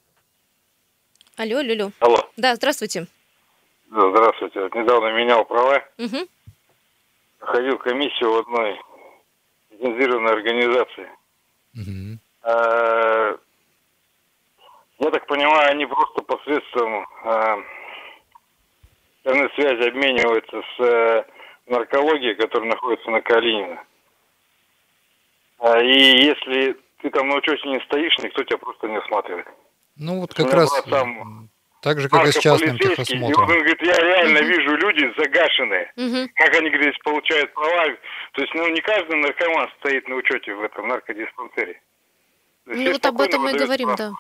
Алло, 1.38 1.60
алло, 1.60 1.72
алло. 1.72 1.92
Алло. 2.00 2.30
Да, 2.36 2.56
здравствуйте. 2.56 3.06
Да, 3.92 4.10
здравствуйте. 4.10 4.60
Недавно 4.74 5.16
менял 5.16 5.46
права. 5.46 5.84
Угу 6.00 6.28
ходил 7.40 7.78
в 7.78 7.84
комиссию 7.84 8.32
в 8.34 8.38
одной 8.38 8.82
лицензированной 9.72 10.34
организации. 10.34 11.10
Угу. 11.76 12.20
А, 12.44 13.38
я 15.00 15.12
так 15.12 15.26
понимаю, 15.28 15.72
они 15.72 15.86
просто 15.86 16.22
посредством 16.24 17.06
а, 17.24 17.58
интернет-связи 19.24 19.88
обмениваются 19.88 20.62
с 20.62 20.80
а, 20.80 21.26
наркологией, 21.68 22.36
которая 22.36 22.70
находится 22.70 23.10
на 23.10 23.22
Калинина. 23.22 23.84
А, 25.60 25.80
и 25.80 26.26
если 26.26 26.78
ты 27.02 27.10
там 27.10 27.30
на 27.30 27.36
учете 27.36 27.68
не 27.68 27.80
стоишь, 27.82 28.18
никто 28.20 28.44
тебя 28.44 28.58
просто 28.58 28.88
не 28.88 28.98
осматривает. 28.98 29.48
Ну 29.96 30.22
вот 30.22 30.34
как 30.34 30.52
раз... 30.54 30.70
Там 30.84 31.50
так 31.82 32.00
же, 32.00 32.10
как 32.10 32.28
и 32.28 32.32
с 32.32 32.38
частным 32.38 32.78
техосмотром. 32.78 33.50
И 33.50 33.54
он 33.54 33.60
говорит, 33.60 33.82
я 33.82 33.96
реально 33.96 34.40
вижу 34.40 34.76
люди 34.76 35.14
загашенные. 35.18 35.92
Как 36.36 36.56
они, 36.56 36.70
говорит, 36.70 36.96
получают 37.04 37.54
права. 37.54 37.88
То 38.34 38.42
есть, 38.42 38.54
ну, 38.54 38.68
не 38.70 38.82
каждый 38.82 39.16
наркоман 39.18 39.70
стоит 39.80 40.08
на 40.08 40.16
учете 40.16 40.54
в 40.54 40.64
этом 40.64 40.88
наркодиспансере. 40.88 41.82
Ну 42.66 42.92
вот 42.92 43.06
об 43.06 43.22
этом 43.22 43.42
мы 43.42 43.54
говорим, 43.54 43.96
да. 43.96 44.12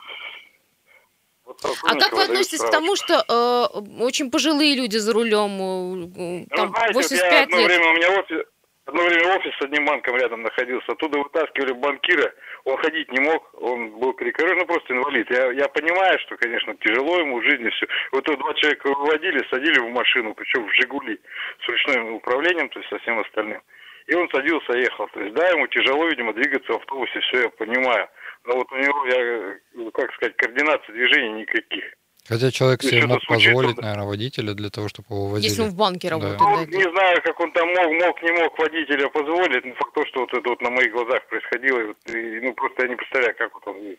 Вот 1.45 1.57
а 1.83 1.95
как 1.95 2.13
вы 2.13 2.23
относитесь 2.23 2.61
к 2.61 2.69
тому, 2.69 2.95
что 2.95 3.25
э, 3.27 3.79
очень 4.03 4.29
пожилые 4.29 4.75
люди 4.75 4.97
за 4.97 5.13
рулем, 5.13 6.43
э, 6.43 6.45
там, 6.55 6.67
ну, 6.67 6.73
знаете, 6.75 6.93
85 6.93 7.31
я 7.31 7.43
одно 7.43 7.57
лет? 7.57 7.67
время 7.67 7.89
у 7.89 7.93
меня 7.93 8.19
офис, 8.19 8.45
одно 8.89 9.03
время 9.03 9.35
офис 9.35 9.53
с 9.55 9.61
одним 9.61 9.85
банком 9.85 10.15
рядом 10.15 10.41
находился, 10.41 10.91
оттуда 10.91 11.19
вытаскивали 11.19 11.73
банкира, 11.73 12.33
он 12.65 12.77
ходить 12.77 13.11
не 13.11 13.19
мог, 13.19 13.49
он 13.53 13.91
был 13.99 14.13
перекорежен, 14.13 14.57
ну 14.57 14.65
просто 14.65 14.93
инвалид. 14.93 15.29
Я, 15.31 15.51
я 15.51 15.67
понимаю, 15.69 16.19
что, 16.19 16.37
конечно, 16.37 16.75
тяжело 16.75 17.19
ему 17.19 17.39
в 17.39 17.43
жизни 17.43 17.69
все. 17.69 17.87
Вот 18.11 18.25
два 18.25 18.53
человека 18.55 18.87
выводили, 18.87 19.47
садили 19.49 19.79
в 19.79 19.89
машину, 19.89 20.33
причем 20.33 20.67
в 20.67 20.73
«Жигули» 20.73 21.19
с 21.63 21.69
ручным 21.69 22.13
управлением, 22.13 22.69
то 22.69 22.79
есть 22.79 22.89
со 22.89 22.99
всем 22.99 23.19
остальным. 23.19 23.61
И 24.07 24.15
он 24.15 24.27
садился, 24.31 24.73
ехал. 24.73 25.07
То 25.09 25.21
есть, 25.21 25.35
да, 25.35 25.47
ему 25.49 25.67
тяжело, 25.67 26.07
видимо, 26.07 26.33
двигаться 26.33 26.73
в 26.73 26.77
автобусе, 26.77 27.19
все 27.19 27.43
я 27.43 27.49
понимаю. 27.49 28.09
Но 28.45 28.55
вот 28.55 28.71
у 28.71 28.75
него, 28.75 29.05
я, 29.05 29.91
как 29.91 30.11
сказать, 30.15 30.35
координации 30.35 30.91
движений 30.93 31.41
никаких. 31.41 31.93
Хотя 32.29 32.51
человек 32.51 32.83
себе 32.83 33.07
мог 33.07 33.25
позволить, 33.25 33.77
наверное, 33.77 34.05
водителя 34.05 34.53
для 34.53 34.69
того, 34.69 34.87
чтобы 34.87 35.07
его 35.09 35.27
возили. 35.29 35.49
Если 35.49 35.63
он 35.63 35.69
в 35.69 35.75
банке 35.75 36.09
работает. 36.09 36.37
Да. 36.37 36.45
Ну, 36.45 36.65
не 36.65 36.91
знаю, 36.91 37.21
как 37.23 37.39
он 37.39 37.51
там 37.53 37.67
мог, 37.67 37.91
мог, 37.91 38.21
не 38.21 38.31
мог 38.31 38.59
водителя 38.59 39.09
позволить, 39.09 39.65
но 39.65 39.73
факт 39.73 39.93
то, 39.95 40.05
что 40.05 40.19
вот 40.19 40.33
это 40.33 40.47
вот 40.47 40.61
на 40.61 40.69
моих 40.69 40.91
глазах 40.91 41.27
происходило, 41.27 41.79
и, 42.05 42.39
ну, 42.41 42.53
просто 42.53 42.83
я 42.83 42.89
не 42.89 42.95
представляю, 42.95 43.35
как 43.35 43.51
вот 43.55 43.67
он 43.67 43.95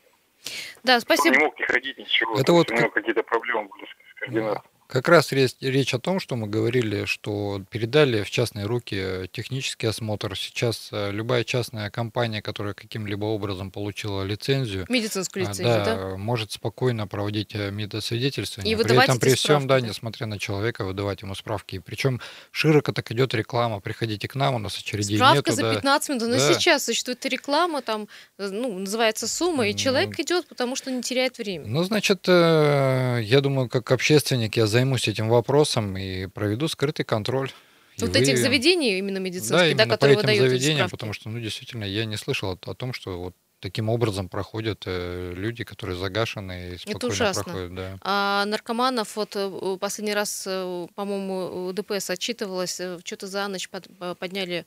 Да, 0.84 1.00
спасибо. 1.00 1.34
Он 1.34 1.38
не 1.38 1.44
мог 1.44 1.58
не 1.58 1.66
ходить, 1.66 1.98
ничего. 1.98 2.38
Это 2.38 2.52
вот... 2.52 2.70
У 2.70 2.74
него 2.74 2.90
какие-то 2.90 3.24
проблемы 3.24 3.68
были 3.68 3.84
с 3.84 4.20
координацией. 4.20 4.69
Как 4.90 5.08
раз 5.08 5.30
речь, 5.30 5.54
речь 5.60 5.94
о 5.94 6.00
том, 6.00 6.18
что 6.18 6.34
мы 6.34 6.48
говорили, 6.48 7.04
что 7.04 7.62
передали 7.70 8.24
в 8.24 8.30
частные 8.30 8.66
руки 8.66 9.28
технический 9.30 9.86
осмотр. 9.86 10.36
Сейчас 10.36 10.88
э, 10.90 11.12
любая 11.12 11.44
частная 11.44 11.90
компания, 11.90 12.42
которая 12.42 12.74
каким-либо 12.74 13.24
образом 13.26 13.70
получила 13.70 14.24
лицензию, 14.24 14.86
медицинскую 14.88 15.46
а, 15.46 15.48
лицензию, 15.48 15.84
да, 15.84 15.94
да? 15.94 16.16
может 16.16 16.50
спокойно 16.50 17.06
проводить 17.06 17.54
э, 17.54 17.70
медосвидетельствование. 17.70 18.74
И 18.74 18.82
при 18.82 19.00
этом 19.00 19.20
при 19.20 19.34
всем, 19.34 19.68
да, 19.68 19.80
несмотря 19.80 20.26
на 20.26 20.40
человека, 20.40 20.84
выдавать 20.84 21.22
ему 21.22 21.36
справки. 21.36 21.78
Причем 21.78 22.20
широко 22.50 22.90
так 22.90 23.12
идет 23.12 23.32
реклама. 23.32 23.78
Приходите 23.78 24.26
к 24.26 24.34
нам, 24.34 24.56
у 24.56 24.58
нас 24.58 24.76
очередей 24.76 25.18
Справка 25.18 25.52
нету. 25.52 25.62
за 25.62 25.72
15 25.72 26.08
минут. 26.08 26.22
Но 26.22 26.34
да. 26.34 26.52
сейчас 26.52 26.86
существует 26.86 27.24
реклама, 27.26 27.80
там, 27.80 28.08
э, 28.38 28.48
ну, 28.48 28.76
называется 28.76 29.28
сумма, 29.28 29.68
и 29.68 29.76
человек 29.76 30.18
идет, 30.18 30.48
потому 30.48 30.74
что 30.74 30.90
не 30.90 31.00
теряет 31.00 31.38
время. 31.38 31.68
Ну, 31.68 31.84
значит, 31.84 32.26
я 32.26 33.38
думаю, 33.40 33.68
как 33.68 33.92
общественник 33.92 34.56
я 34.56 34.66
займусь 34.80 35.08
этим 35.08 35.28
вопросом 35.28 35.96
и 35.96 36.26
проведу 36.26 36.68
скрытый 36.68 37.04
контроль. 37.04 37.50
Вот 37.98 38.16
и 38.16 38.18
этих 38.18 38.34
вы... 38.34 38.40
заведений 38.40 38.98
именно 38.98 39.18
медицинских, 39.18 39.76
да, 39.76 39.84
да, 39.84 39.90
которые 39.90 40.18
по 40.18 40.26
этим 40.26 40.48
заведениям, 40.48 40.88
справки. 40.88 40.92
потому 40.92 41.12
что, 41.12 41.28
ну, 41.28 41.38
действительно, 41.38 41.84
я 41.84 42.06
не 42.06 42.16
слышал 42.16 42.52
о, 42.52 42.70
о 42.70 42.74
том, 42.74 42.94
что 42.94 43.20
вот 43.20 43.36
таким 43.60 43.90
образом 43.90 44.30
проходят 44.30 44.84
э, 44.86 45.34
люди, 45.36 45.64
которые 45.64 45.98
загашены 45.98 46.72
и 46.72 46.78
спокойно 46.78 46.96
Это 46.96 47.06
ужасно. 47.08 47.44
проходят. 47.44 47.74
Да. 47.74 47.98
А 48.00 48.44
наркоманов, 48.46 49.16
вот 49.16 49.32
э, 49.34 49.76
последний 49.78 50.14
раз, 50.14 50.44
э, 50.46 50.86
по-моему, 50.94 51.72
ДПС 51.74 52.08
отчитывалось, 52.08 52.80
что-то 53.04 53.26
за 53.26 53.46
ночь 53.48 53.68
под, 53.68 53.86
подняли 54.18 54.64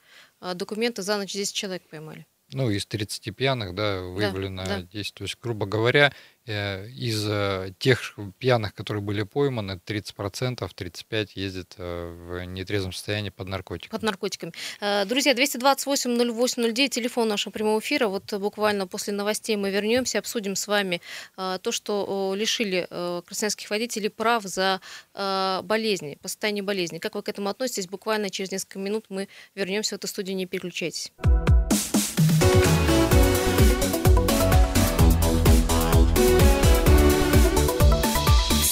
документы, 0.54 1.02
за 1.02 1.18
ночь 1.18 1.34
10 1.34 1.56
человек 1.56 1.82
поймали. 1.90 2.28
Ну, 2.54 2.70
из 2.70 2.86
30 2.86 3.36
пьяных, 3.36 3.74
да, 3.76 4.02
выявлено 4.02 4.64
да, 4.64 4.78
да. 4.78 4.88
10. 4.92 5.14
То 5.14 5.24
есть, 5.24 5.38
грубо 5.42 5.66
говоря, 5.66 6.14
э, 6.46 6.88
из 6.90 7.26
э, 7.28 7.74
тех 7.80 8.18
пьяных, 8.38 8.74
которые 8.74 9.02
были 9.02 9.24
пойманы, 9.24 9.80
30%, 9.86 10.68
35% 10.76 11.30
ездят 11.36 11.76
э, 11.78 12.14
в 12.28 12.46
нетрезвом 12.46 12.92
состоянии 12.94 13.30
под 13.30 13.48
наркотиками. 13.48 13.92
Под 13.92 14.04
наркотиками. 14.04 14.52
Друзья, 15.06 15.34
228-08-09, 15.34 16.90
телефон 16.90 17.28
нашего 17.28 17.52
прямого 17.52 17.80
эфира. 17.80 18.08
Вот 18.08 18.32
буквально 18.34 18.88
после 18.88 19.14
новостей 19.14 19.56
мы 19.56 19.72
вернемся, 19.72 20.20
обсудим 20.20 20.56
с 20.56 20.68
вами 20.68 21.02
то, 21.36 21.72
что 21.72 22.34
лишили 22.36 22.88
красноярских 23.26 23.70
водителей 23.70 24.10
прав 24.10 24.44
за 24.44 24.82
болезни, 25.64 26.18
по 26.22 26.28
состоянию 26.28 26.64
болезни. 26.64 27.00
Как 27.00 27.16
вы 27.16 27.24
к 27.24 27.30
этому 27.30 27.50
относитесь? 27.50 27.88
Буквально 27.88 28.30
через 28.30 28.52
несколько 28.52 28.80
минут 28.80 29.06
мы 29.10 29.28
вернемся 29.56 29.96
в 29.96 30.00
эту 30.00 30.08
студию, 30.08 30.36
не 30.36 30.46
переключайтесь. 30.46 31.12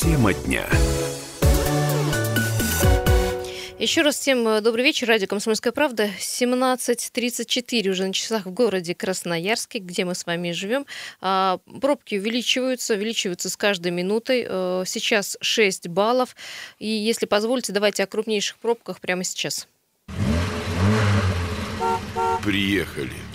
Тема 0.01 0.33
дня. 0.33 0.67
Еще 3.81 4.03
раз 4.03 4.19
всем 4.19 4.47
э, 4.47 4.61
добрый 4.61 4.85
вечер. 4.85 5.07
Радио 5.07 5.25
«Комсомольская 5.25 5.73
правда». 5.73 6.11
17.34 6.19 7.89
уже 7.89 8.05
на 8.05 8.13
часах 8.13 8.45
в 8.45 8.51
городе 8.51 8.93
Красноярске, 8.93 9.79
где 9.79 10.05
мы 10.05 10.13
с 10.13 10.27
вами 10.27 10.51
живем. 10.51 10.85
А, 11.19 11.57
пробки 11.81 12.13
увеличиваются, 12.13 12.93
увеличиваются 12.93 13.49
с 13.49 13.57
каждой 13.57 13.91
минутой. 13.91 14.45
Э, 14.47 14.83
сейчас 14.85 15.35
6 15.41 15.87
баллов. 15.87 16.35
И 16.77 16.87
если 16.87 17.25
позволите, 17.25 17.73
давайте 17.73 18.03
о 18.03 18.05
крупнейших 18.05 18.59
пробках 18.59 18.99
прямо 18.99 19.23
сейчас. 19.23 19.67
Приехали. 22.43 23.30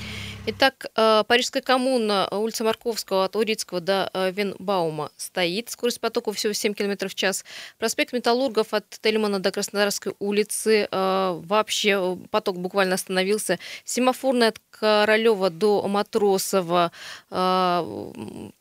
Итак, 0.48 0.86
э, 0.94 1.24
Парижская 1.26 1.60
коммуна, 1.60 2.28
э, 2.30 2.36
улица 2.36 2.62
Марковского 2.62 3.24
от 3.24 3.34
Урицкого 3.34 3.80
до 3.80 4.08
э, 4.14 4.30
Венбаума 4.30 5.10
стоит. 5.16 5.70
Скорость 5.70 6.00
потока 6.00 6.32
всего 6.32 6.52
7 6.52 6.72
км 6.72 7.08
в 7.08 7.16
час. 7.16 7.44
Проспект 7.78 8.12
Металлургов 8.12 8.72
от 8.72 8.88
Тельмана 8.88 9.40
до 9.40 9.50
Краснодарской 9.50 10.14
улицы. 10.20 10.86
Вообще 10.92 12.16
поток 12.30 12.58
буквально 12.58 12.94
остановился. 12.94 13.58
Семафорный 13.84 14.48
от 14.48 14.60
Королева 14.70 15.50
до 15.50 15.88
Матросова 15.88 16.92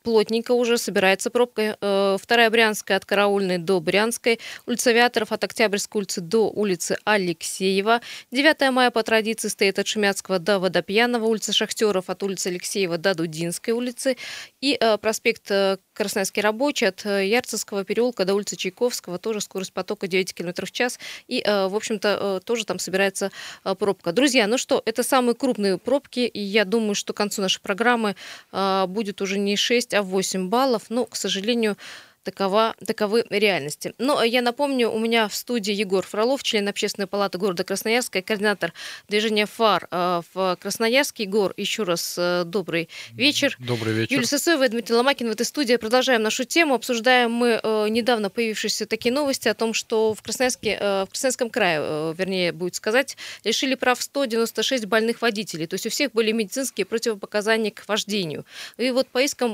плотненько 0.03 0.53
уже 0.53 0.77
собирается 0.77 1.29
пробка. 1.29 1.77
Вторая 2.21 2.49
Брянская 2.49 2.97
от 2.97 3.05
Караульной 3.05 3.57
до 3.57 3.79
Брянской. 3.79 4.39
Улица 4.65 4.89
Авиаторов 4.91 5.31
от 5.31 5.43
Октябрьской 5.43 5.99
улицы 5.99 6.21
до 6.21 6.49
улицы 6.49 6.97
Алексеева. 7.03 8.01
9 8.31 8.71
мая 8.71 8.91
по 8.91 9.03
традиции 9.03 9.49
стоит 9.49 9.77
от 9.77 9.87
Шемяцкого 9.87 10.39
до 10.39 10.59
Водопьянова. 10.59 11.25
Улица 11.25 11.53
Шахтерова 11.53 11.74
Шахтеров 11.75 12.09
от 12.09 12.23
улицы 12.23 12.47
Алексеева 12.47 12.97
до 12.97 13.13
Дудинской 13.13 13.73
улицы 13.73 14.15
и 14.61 14.77
э, 14.79 14.97
проспект 14.97 15.51
э, 15.51 15.77
Красноярский 15.93 16.41
рабочий 16.41 16.85
от 16.85 17.05
э, 17.05 17.27
Ярцевского 17.27 17.83
переулка 17.83 18.23
до 18.23 18.33
улицы 18.33 18.55
Чайковского, 18.55 19.17
тоже 19.19 19.41
скорость 19.41 19.73
потока 19.73 20.07
9 20.07 20.33
км 20.33 20.65
в 20.65 20.71
час. 20.71 20.99
И, 21.27 21.43
в 21.45 21.75
общем-то, 21.75 22.41
тоже 22.45 22.65
там 22.65 22.79
собирается 22.79 23.31
пробка. 23.77 24.11
Друзья, 24.11 24.47
ну 24.47 24.57
что, 24.57 24.81
это 24.85 25.03
самые 25.03 25.35
крупные 25.35 25.77
пробки, 25.77 26.21
и 26.21 26.39
я 26.39 26.65
думаю, 26.65 26.95
что 26.95 27.13
к 27.13 27.17
концу 27.17 27.41
нашей 27.41 27.61
программы 27.61 28.15
будет 28.51 29.21
уже 29.21 29.37
не 29.37 29.55
6, 29.55 29.93
а 29.93 30.01
8 30.01 30.49
баллов. 30.49 30.83
Но, 30.89 31.05
к 31.05 31.15
сожалению, 31.15 31.77
Такова, 32.25 32.73
таковы 32.83 33.23
реальности. 33.29 33.93
Но 33.99 34.23
я 34.23 34.41
напомню, 34.41 34.89
у 34.89 34.97
меня 34.97 35.27
в 35.27 35.35
студии 35.35 35.71
Егор 35.71 36.03
Фролов, 36.03 36.41
член 36.41 36.67
Общественной 36.67 37.05
палаты 37.05 37.37
города 37.37 37.63
Красноярска, 37.63 38.23
координатор 38.23 38.73
движения 39.07 39.45
ФАР 39.45 39.87
э, 39.91 40.21
в 40.33 40.57
Красноярске. 40.59 41.25
Егор, 41.25 41.53
еще 41.55 41.83
раз 41.83 42.15
э, 42.17 42.41
добрый 42.43 42.89
вечер. 43.11 43.55
Добрый 43.59 43.93
вечер. 43.93 44.15
Юлия 44.15 44.25
Сысоева 44.25 44.65
и 44.65 44.69
Дмитрий 44.69 44.95
Ломакин 44.95 45.27
в 45.27 45.33
этой 45.33 45.45
студии. 45.45 45.75
Продолжаем 45.75 46.23
нашу 46.23 46.45
тему. 46.45 46.73
Обсуждаем 46.73 47.31
мы 47.31 47.59
э, 47.61 47.89
недавно 47.89 48.31
появившиеся 48.31 48.87
такие 48.87 49.13
новости 49.13 49.47
о 49.47 49.53
том, 49.53 49.75
что 49.75 50.15
в, 50.15 50.23
Красноярске, 50.23 50.79
в 50.79 51.07
Красноярском 51.11 51.51
крае, 51.51 52.15
вернее, 52.17 52.51
будет 52.53 52.73
сказать, 52.73 53.17
лишили 53.43 53.75
прав 53.75 54.01
196 54.01 54.87
больных 54.87 55.21
водителей. 55.21 55.67
То 55.67 55.75
есть 55.75 55.85
у 55.85 55.91
всех 55.91 56.11
были 56.11 56.31
медицинские 56.31 56.87
противопоказания 56.87 57.69
к 57.69 57.87
вождению. 57.87 58.45
И 58.77 58.89
вот 58.89 59.07
по 59.09 59.21
искам 59.21 59.53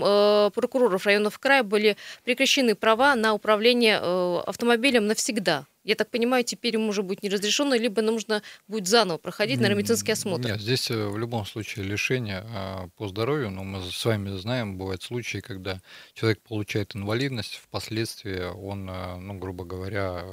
прокуроров 0.51 1.05
районов 1.05 1.37
края 1.37 1.63
были 1.63 1.97
прекращены 2.23 2.60
прекращены 2.61 2.75
права 2.75 3.15
на 3.15 3.33
управление 3.33 3.99
э, 4.01 4.39
автомобилем 4.45 5.07
навсегда. 5.07 5.65
Я 5.83 5.95
так 5.95 6.11
понимаю, 6.11 6.43
теперь 6.43 6.75
ему 6.75 6.89
уже 6.89 7.01
будет 7.01 7.23
не 7.23 7.29
разрешено, 7.29 7.75
либо 7.75 8.01
нужно 8.01 8.41
будет 8.67 8.87
заново 8.87 9.17
проходить, 9.17 9.59
на 9.59 9.73
медицинский 9.73 10.11
осмотр. 10.11 10.47
Нет, 10.47 10.61
здесь 10.61 10.91
э, 10.91 11.07
в 11.07 11.17
любом 11.17 11.45
случае 11.45 11.85
лишение 11.85 12.43
а, 12.45 12.87
по 12.97 13.07
здоровью, 13.07 13.49
но 13.49 13.63
мы 13.63 13.91
с 13.91 14.05
вами 14.05 14.37
знаем, 14.37 14.77
бывают 14.77 15.01
случаи, 15.01 15.39
когда 15.39 15.81
человек 16.13 16.39
получает 16.41 16.95
инвалидность, 16.95 17.55
впоследствии 17.63 18.43
он, 18.43 18.89
э, 18.89 19.17
ну, 19.17 19.39
грубо 19.39 19.65
говоря, 19.65 20.23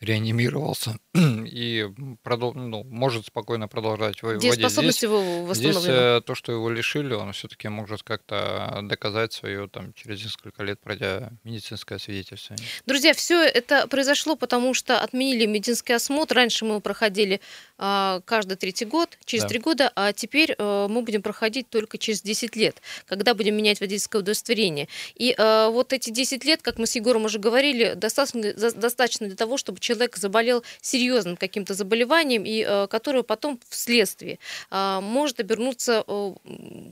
реанимировался 0.00 0.98
и 1.14 1.86
продол- 2.24 2.54
ну, 2.54 2.84
может 2.84 3.26
спокойно 3.26 3.68
продолжать 3.68 4.22
водить. 4.22 4.54
Здесь, 4.54 5.02
его 5.02 5.52
здесь 5.52 5.76
э, 5.86 6.22
то, 6.24 6.34
что 6.34 6.52
его 6.52 6.70
лишили, 6.70 7.12
он 7.12 7.32
все-таки 7.34 7.68
может 7.68 8.02
как-то 8.02 8.80
доказать 8.82 9.34
свое 9.34 9.68
там 9.68 9.92
через 9.92 10.24
несколько 10.24 10.62
лет, 10.62 10.80
пройдя 10.80 11.30
медицинское 11.44 11.98
свидетельствование. 11.98 12.66
Друзья, 12.86 13.12
все 13.12 13.42
это 13.42 13.86
произошло, 13.88 14.36
потому 14.36 14.72
что 14.72 15.00
отменили 15.00 15.44
медицинский 15.44 15.92
осмотр. 15.92 16.34
Раньше 16.34 16.64
мы 16.64 16.70
его 16.70 16.80
проходили 16.80 17.42
э, 17.78 18.20
каждый 18.24 18.56
третий 18.56 18.86
год, 18.86 19.18
через 19.26 19.44
три 19.44 19.58
да. 19.58 19.64
года, 19.64 19.92
а 19.94 20.14
теперь 20.14 20.54
э, 20.56 20.86
мы 20.88 21.02
будем 21.02 21.20
проходить 21.20 21.68
только 21.68 21.98
через 21.98 22.22
10 22.22 22.56
лет, 22.56 22.80
когда 23.04 23.34
будем 23.34 23.54
менять 23.54 23.80
водительское 23.80 24.22
удостоверение. 24.22 24.88
И 25.14 25.34
э, 25.36 25.68
вот 25.70 25.92
эти 25.92 26.08
10 26.08 26.42
лет, 26.46 26.62
как 26.62 26.78
мы 26.78 26.86
с 26.86 26.96
Егором 26.96 27.26
уже 27.26 27.38
говорили, 27.38 27.92
достаточно, 27.92 28.54
достаточно 28.54 29.26
для 29.26 29.36
того, 29.36 29.58
чтобы 29.58 29.78
человек 29.78 30.16
заболел 30.16 30.64
серьезно 30.80 31.01
серьезным 31.02 31.36
каким-то 31.36 31.74
заболеванием, 31.74 32.44
и 32.44 32.64
э, 32.66 32.86
которое 32.88 33.22
потом 33.22 33.58
вследствие 33.68 34.38
э, 34.70 35.00
может 35.02 35.40
обернуться 35.40 36.04
э, 36.06 36.32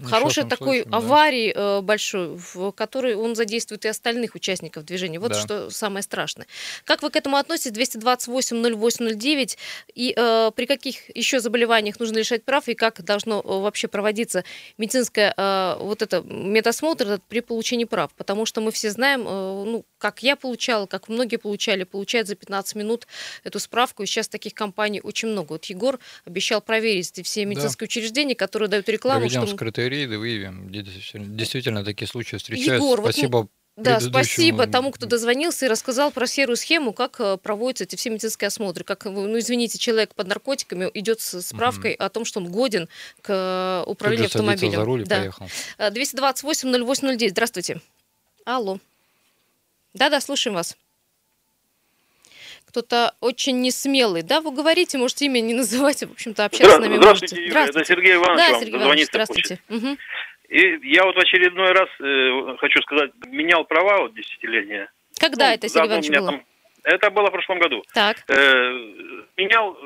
хорошей 0.04 0.44
такой 0.44 0.82
случае, 0.82 0.94
аварией 0.94 1.54
да. 1.54 1.78
э, 1.78 1.80
большой, 1.80 2.36
в 2.36 2.72
которой 2.72 3.14
он 3.14 3.36
задействует 3.36 3.84
и 3.84 3.88
остальных 3.88 4.34
участников 4.34 4.84
движения. 4.84 5.18
Вот 5.18 5.32
да. 5.32 5.40
что 5.40 5.70
самое 5.70 6.02
страшное. 6.02 6.46
Как 6.84 7.02
вы 7.02 7.10
к 7.10 7.16
этому 7.16 7.36
относитесь? 7.36 7.72
228 7.72 8.56
0809 8.60 9.58
и 9.94 10.14
э, 10.16 10.50
при 10.54 10.66
каких 10.66 11.16
еще 11.16 11.40
заболеваниях 11.40 12.00
нужно 12.00 12.18
лишать 12.18 12.44
прав 12.44 12.68
и 12.68 12.74
как 12.74 13.02
должно 13.02 13.42
вообще 13.42 13.88
проводиться 13.88 14.44
медицинское 14.78 15.32
э, 15.36 15.76
вот 15.80 16.02
это 16.02 16.22
медосмотр 16.22 17.20
при 17.28 17.40
получении 17.40 17.84
прав? 17.84 18.10
Потому 18.16 18.46
что 18.46 18.60
мы 18.60 18.72
все 18.72 18.90
знаем, 18.90 19.22
э, 19.26 19.64
ну, 19.66 19.84
как 19.98 20.22
я 20.22 20.36
получала, 20.36 20.86
как 20.86 21.08
многие 21.08 21.36
получали, 21.36 21.84
получают 21.84 22.28
за 22.28 22.34
15 22.34 22.74
минут 22.74 23.06
эту 23.44 23.60
справку. 23.60 23.99
И 24.02 24.06
сейчас 24.06 24.28
таких 24.28 24.54
компаний 24.54 25.00
очень 25.00 25.28
много. 25.28 25.52
Вот 25.52 25.64
Егор 25.66 25.98
обещал 26.24 26.60
проверить 26.60 27.20
все 27.24 27.44
медицинские 27.44 27.86
да. 27.86 27.90
учреждения, 27.90 28.34
которые 28.34 28.68
дают 28.68 28.88
рекламу. 28.88 29.20
Проведем 29.20 29.46
что... 29.46 29.56
скрытые 29.56 29.88
рейды, 29.88 30.18
выявим. 30.18 30.70
Действительно, 30.70 31.84
такие 31.84 32.08
случаи 32.08 32.36
встречаются. 32.36 32.74
Егор, 32.74 33.00
Спасибо. 33.00 33.36
Вот, 33.38 33.50
да, 33.76 34.00
спасибо 34.00 34.66
тому, 34.66 34.90
кто 34.90 35.06
дозвонился 35.06 35.66
и 35.66 35.68
рассказал 35.68 36.10
про 36.10 36.26
серую 36.26 36.56
схему, 36.56 36.92
как 36.92 37.18
э, 37.20 37.38
проводятся 37.38 37.84
эти 37.84 37.96
все 37.96 38.10
медицинские 38.10 38.48
осмотры. 38.48 38.84
Как, 38.84 39.04
ну, 39.06 39.38
извините, 39.38 39.78
человек 39.78 40.14
под 40.14 40.28
наркотиками 40.28 40.90
идет 40.92 41.20
с 41.20 41.40
справкой 41.40 41.94
угу. 41.94 42.04
о 42.04 42.08
том, 42.10 42.24
что 42.24 42.40
он 42.40 42.50
годен 42.50 42.88
к 43.22 43.30
э, 43.30 43.90
управлению 43.90 44.26
автомобилем. 44.26 44.72
за 44.72 44.84
руль 44.84 45.02
и 45.02 45.04
да. 45.04 45.18
поехал. 45.18 45.48
228-0809, 45.78 47.26
э, 47.26 47.30
здравствуйте. 47.30 47.80
Алло. 48.44 48.80
Да-да, 49.94 50.20
слушаем 50.20 50.54
вас. 50.54 50.76
Кто-то 52.70 53.16
очень 53.20 53.60
несмелый. 53.60 54.22
Да, 54.22 54.40
вы 54.40 54.52
говорите, 54.52 54.96
можете 54.96 55.26
имя 55.26 55.40
не 55.40 55.54
называть, 55.54 56.04
в 56.04 56.12
общем-то, 56.12 56.44
общаться 56.44 56.76
с 56.76 56.78
нами 56.78 56.96
Здравствуйте, 56.98 57.34
можете. 57.34 57.50
Юля, 57.50 57.64
это 57.64 57.84
Сергей 57.84 58.14
Иванович 58.14 58.38
да, 58.38 58.52
вам 58.52 58.60
Сергей 58.60 58.78
Иванович, 58.78 59.06
здравствуйте. 59.06 59.58
Угу. 59.68 59.96
И 60.50 60.78
я 60.94 61.04
вот 61.04 61.16
в 61.16 61.18
очередной 61.18 61.72
раз, 61.72 61.88
э, 62.00 62.56
хочу 62.58 62.80
сказать, 62.82 63.10
менял 63.26 63.64
права 63.64 64.02
вот 64.02 64.14
десятилетия. 64.14 64.88
Когда 65.18 65.48
ну, 65.48 65.54
это, 65.54 65.68
Сергей 65.68 65.88
Иванович, 65.88 66.10
было? 66.10 66.30
Там, 66.30 66.44
это 66.84 67.10
было 67.10 67.26
в 67.26 67.32
прошлом 67.32 67.58
году. 67.58 67.82
Так. 67.92 68.18
Э, 68.28 68.70
менял, 69.36 69.76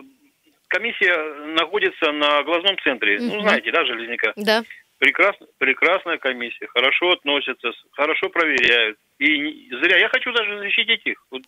комиссия 0.69 1.17
находится 1.55 2.13
на 2.13 2.43
глазном 2.43 2.77
центре, 2.85 3.17
угу. 3.17 3.37
ну, 3.37 3.41
знаете, 3.41 3.73
да, 3.73 3.87
Железняка? 3.87 4.35
Да. 4.37 4.63
Прекрасно, 4.99 5.47
прекрасная 5.57 6.19
комиссия, 6.19 6.67
хорошо 6.67 7.13
относятся, 7.13 7.71
хорошо 7.93 8.29
проверяют. 8.29 8.99
И 9.19 9.71
зря, 9.71 9.97
я 9.97 10.09
хочу 10.11 10.33
даже 10.33 10.59
защитить 10.59 11.01
их. 11.07 11.25
Вот 11.31 11.43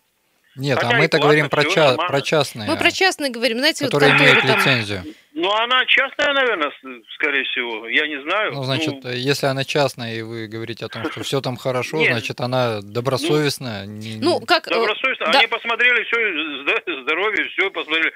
нет, 0.56 0.78
а 0.78 0.82
Хотя 0.82 0.96
а 0.96 0.98
мы-то 0.98 1.18
говорим 1.18 1.48
про, 1.48 1.64
ча- 1.64 1.96
про 1.96 2.20
частные. 2.22 2.68
Мы 2.68 2.76
про 2.76 2.90
частные 2.90 3.30
говорим, 3.30 3.58
знаете, 3.58 3.84
которые 3.84 4.12
вот 4.12 4.20
имеют 4.20 4.40
там... 4.42 4.58
лицензию. 4.58 5.04
Ну, 5.34 5.52
она 5.52 5.84
частная, 5.84 6.32
наверное, 6.32 6.72
скорее 7.14 7.44
всего. 7.44 7.86
Я 7.88 8.06
не 8.06 8.22
знаю. 8.22 8.54
Ну, 8.54 8.62
значит, 8.62 9.04
ну... 9.04 9.10
если 9.10 9.46
она 9.46 9.64
частная, 9.64 10.14
и 10.14 10.22
вы 10.22 10.46
говорите 10.46 10.86
о 10.86 10.88
том, 10.88 11.10
что 11.10 11.22
все 11.22 11.42
там 11.42 11.56
хорошо, 11.58 11.98
Нет. 11.98 12.12
значит, 12.12 12.40
она 12.40 12.80
добросовестная. 12.80 13.86
Ну, 13.86 14.40
как... 14.40 14.66
Э, 14.68 14.70
добросовестная. 14.70 15.32
Да. 15.32 15.38
Они 15.40 15.46
посмотрели 15.46 16.04
все, 16.04 17.02
здоровье, 17.02 17.48
все 17.50 17.70
посмотрели. 17.70 18.12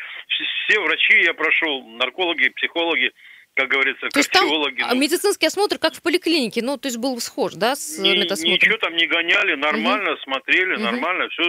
Все 0.67 0.81
врачи 0.81 1.21
я 1.25 1.35
прошел, 1.35 1.83
наркологи, 1.83 2.49
психологи 2.57 3.13
как 3.55 3.69
говорится, 3.69 4.09
то 4.09 4.19
есть 4.19 4.31
там 4.31 4.49
ну, 4.49 4.95
медицинский 4.95 5.47
осмотр 5.47 5.79
как 5.79 5.95
в 5.95 6.03
поликлинике, 6.03 6.63
ну, 6.63 6.79
то 6.79 6.87
есть 6.87 6.99
был 6.99 7.19
схож, 7.21 7.55
да, 7.55 7.75
с 7.75 7.99
ни, 7.99 8.17
медосмотром? 8.17 8.55
Ничего 8.55 8.77
там 8.79 8.97
не 8.97 9.07
гоняли, 9.07 9.55
нормально 9.57 10.13
угу. 10.13 10.21
смотрели, 10.21 10.75
угу. 10.75 10.83
нормально, 10.83 11.29
все 11.29 11.43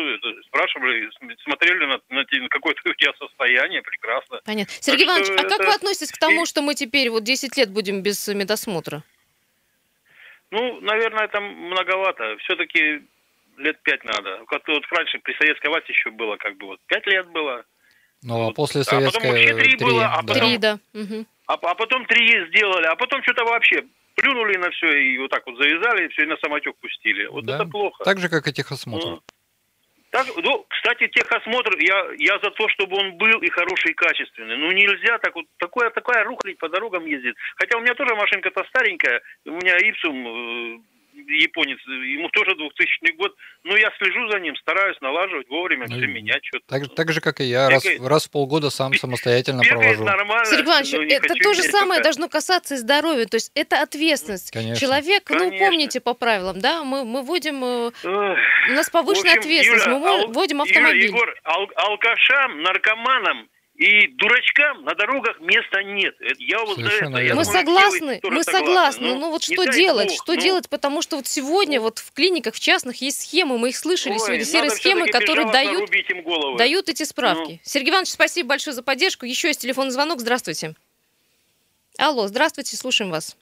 спрашивали, 0.47 1.09
смотрели 1.43 1.85
на, 1.85 2.01
на, 2.09 2.25
на 2.29 2.49
какое-то 2.49 2.81
у 2.89 2.93
тебя 2.93 3.13
состояние, 3.19 3.81
прекрасно. 3.81 4.41
Понятно. 4.43 4.73
Сергей 4.79 5.05
так 5.05 5.17
Иванович, 5.17 5.29
а 5.29 5.33
это... 5.45 5.49
как 5.49 5.59
вы 5.67 5.73
относитесь 5.73 6.11
к 6.11 6.17
тому, 6.17 6.45
что 6.45 6.61
мы 6.61 6.75
теперь 6.75 7.09
вот 7.09 7.23
10 7.23 7.55
лет 7.57 7.71
будем 7.71 8.01
без 8.01 8.27
медосмотра? 8.27 9.03
Ну, 10.49 10.81
наверное, 10.81 11.25
это 11.25 11.39
многовато. 11.39 12.35
Все-таки 12.39 13.03
лет 13.57 13.81
пять 13.83 14.03
надо. 14.03 14.43
Вот 14.49 14.85
раньше 14.91 15.19
при 15.19 15.33
советской 15.33 15.67
власти 15.67 15.91
еще 15.91 16.11
было, 16.11 16.35
как 16.37 16.57
бы 16.57 16.67
вот 16.67 16.79
пять 16.87 17.05
лет 17.07 17.27
было. 17.29 17.63
Ну, 18.23 18.49
а 18.49 18.53
после 18.53 18.83
советской... 18.83 19.17
А 19.17 19.21
потом 19.21 19.31
вообще 19.31 19.55
три 19.55 19.75
было, 19.77 20.05
а 20.05 20.21
потом... 20.21 20.35
Три, 20.37 20.57
да. 20.57 20.79
Угу 20.93 21.25
а, 21.51 21.53
а 21.53 21.75
потом 21.75 22.05
три 22.05 22.47
сделали, 22.47 22.85
а 22.85 22.95
потом 22.95 23.21
что-то 23.23 23.43
вообще 23.43 23.83
плюнули 24.15 24.57
на 24.57 24.69
все 24.71 24.87
и 24.87 25.17
вот 25.17 25.31
так 25.31 25.45
вот 25.45 25.57
завязали, 25.57 26.05
и 26.05 26.09
все, 26.09 26.23
и 26.23 26.27
на 26.27 26.37
самотек 26.37 26.75
пустили. 26.77 27.25
Вот 27.25 27.45
да. 27.45 27.55
это 27.55 27.65
плохо. 27.65 28.03
Так 28.03 28.19
же, 28.19 28.29
как 28.29 28.47
и 28.47 28.53
техосмотр. 28.53 29.05
Ну, 29.05 29.21
так, 30.11 30.27
ну, 30.43 30.65
кстати, 30.69 31.07
техосмотр, 31.07 31.77
я, 31.79 32.05
я 32.17 32.39
за 32.43 32.51
то, 32.51 32.67
чтобы 32.69 32.97
он 32.97 33.17
был 33.17 33.41
и 33.41 33.49
хороший, 33.49 33.91
и 33.91 33.93
качественный. 33.93 34.57
Ну, 34.57 34.71
нельзя 34.71 35.17
так 35.19 35.35
вот, 35.35 35.45
такое, 35.57 35.89
такая 35.89 36.23
рухлить 36.25 36.57
по 36.57 36.69
дорогам 36.69 37.05
ездит. 37.05 37.35
Хотя 37.55 37.77
у 37.77 37.81
меня 37.81 37.95
тоже 37.95 38.15
машинка-то 38.15 38.63
старенькая, 38.69 39.21
у 39.45 39.51
меня 39.51 39.77
Ипсум 39.77 40.27
э, 40.27 40.79
японец, 41.27 41.79
ему 41.87 42.29
тоже 42.29 42.55
2000 42.55 43.15
год, 43.17 43.35
но 43.63 43.75
я 43.77 43.91
слежу 43.97 44.29
за 44.29 44.39
ним, 44.39 44.55
стараюсь 44.57 44.99
налаживать 45.01 45.47
вовремя, 45.49 45.85
ну, 45.89 45.97
все 45.97 46.07
менять 46.07 46.43
что-то. 46.45 46.65
Так, 46.67 46.95
так 46.95 47.11
же, 47.11 47.21
как 47.21 47.41
и 47.41 47.45
я, 47.45 47.69
раз, 47.69 47.85
раз 47.99 48.27
в 48.27 48.31
полгода 48.31 48.69
сам 48.69 48.93
самостоятельно 48.93 49.63
провожу. 49.63 50.03
нормально. 50.03 50.45
Сергей 50.45 50.65
Иванович, 50.65 50.93
это 51.11 51.33
то 51.35 51.53
же 51.53 51.63
самое 51.63 51.99
пока... 51.99 52.03
должно 52.03 52.29
касаться 52.29 52.75
и 52.75 52.77
здоровья, 52.77 53.25
то 53.25 53.35
есть 53.35 53.51
это 53.55 53.81
ответственность. 53.81 54.51
Конечно. 54.51 54.75
Человек, 54.75 55.29
ну, 55.29 55.37
Конечно. 55.37 55.57
ну, 55.59 55.65
помните 55.65 56.01
по 56.01 56.13
правилам, 56.13 56.59
да, 56.59 56.83
мы, 56.83 57.05
мы 57.05 57.23
вводим, 57.23 57.63
э, 57.63 57.91
у 58.69 58.73
нас 58.73 58.89
повышенная 58.89 59.33
общем, 59.33 59.41
ответственность, 59.41 59.87
мы 59.87 60.27
вводим 60.27 60.61
автомобиль. 60.61 61.05
Егор, 61.05 61.33
ал- 61.43 61.71
алкашам, 61.75 62.61
наркоманам 62.61 63.49
и 63.81 64.09
дурачкам 64.09 64.83
на 64.83 64.93
дорогах 64.93 65.39
места 65.39 65.81
нет. 65.81 66.15
Я 66.37 66.59
вот 66.59 66.75
Совершенно 66.75 67.17
это, 67.17 67.25
я 67.25 67.33
мы 67.33 67.43
согласны, 67.43 68.19
мы 68.21 68.43
согласны. 68.43 69.07
Но, 69.07 69.13
ну, 69.15 69.19
ну 69.21 69.29
вот 69.31 69.41
что 69.41 69.65
делать? 69.65 70.09
Бог, 70.09 70.17
что 70.21 70.35
ну... 70.35 70.39
делать? 70.39 70.69
Потому 70.69 71.01
что 71.01 71.15
вот 71.15 71.25
сегодня 71.25 71.81
вот 71.81 71.97
в 71.97 72.11
клиниках, 72.11 72.53
в 72.53 72.59
частных 72.59 73.01
есть 73.01 73.21
схемы, 73.21 73.57
мы 73.57 73.69
их 73.69 73.77
слышали 73.77 74.13
Ой, 74.13 74.19
сегодня, 74.19 74.45
серые 74.45 74.69
схемы, 74.69 75.07
которые 75.07 75.51
дают, 75.51 75.89
дают 76.57 76.89
эти 76.89 77.03
справки. 77.03 77.53
Ну. 77.53 77.59
Сергей 77.63 77.89
Иванович, 77.89 78.09
спасибо 78.09 78.49
большое 78.49 78.75
за 78.75 78.83
поддержку. 78.83 79.25
Еще 79.25 79.47
есть 79.47 79.61
телефонный 79.61 79.91
звонок. 79.91 80.19
Здравствуйте. 80.19 80.75
Алло, 81.97 82.27
здравствуйте, 82.27 82.77
слушаем 82.77 83.09
вас. 83.09 83.35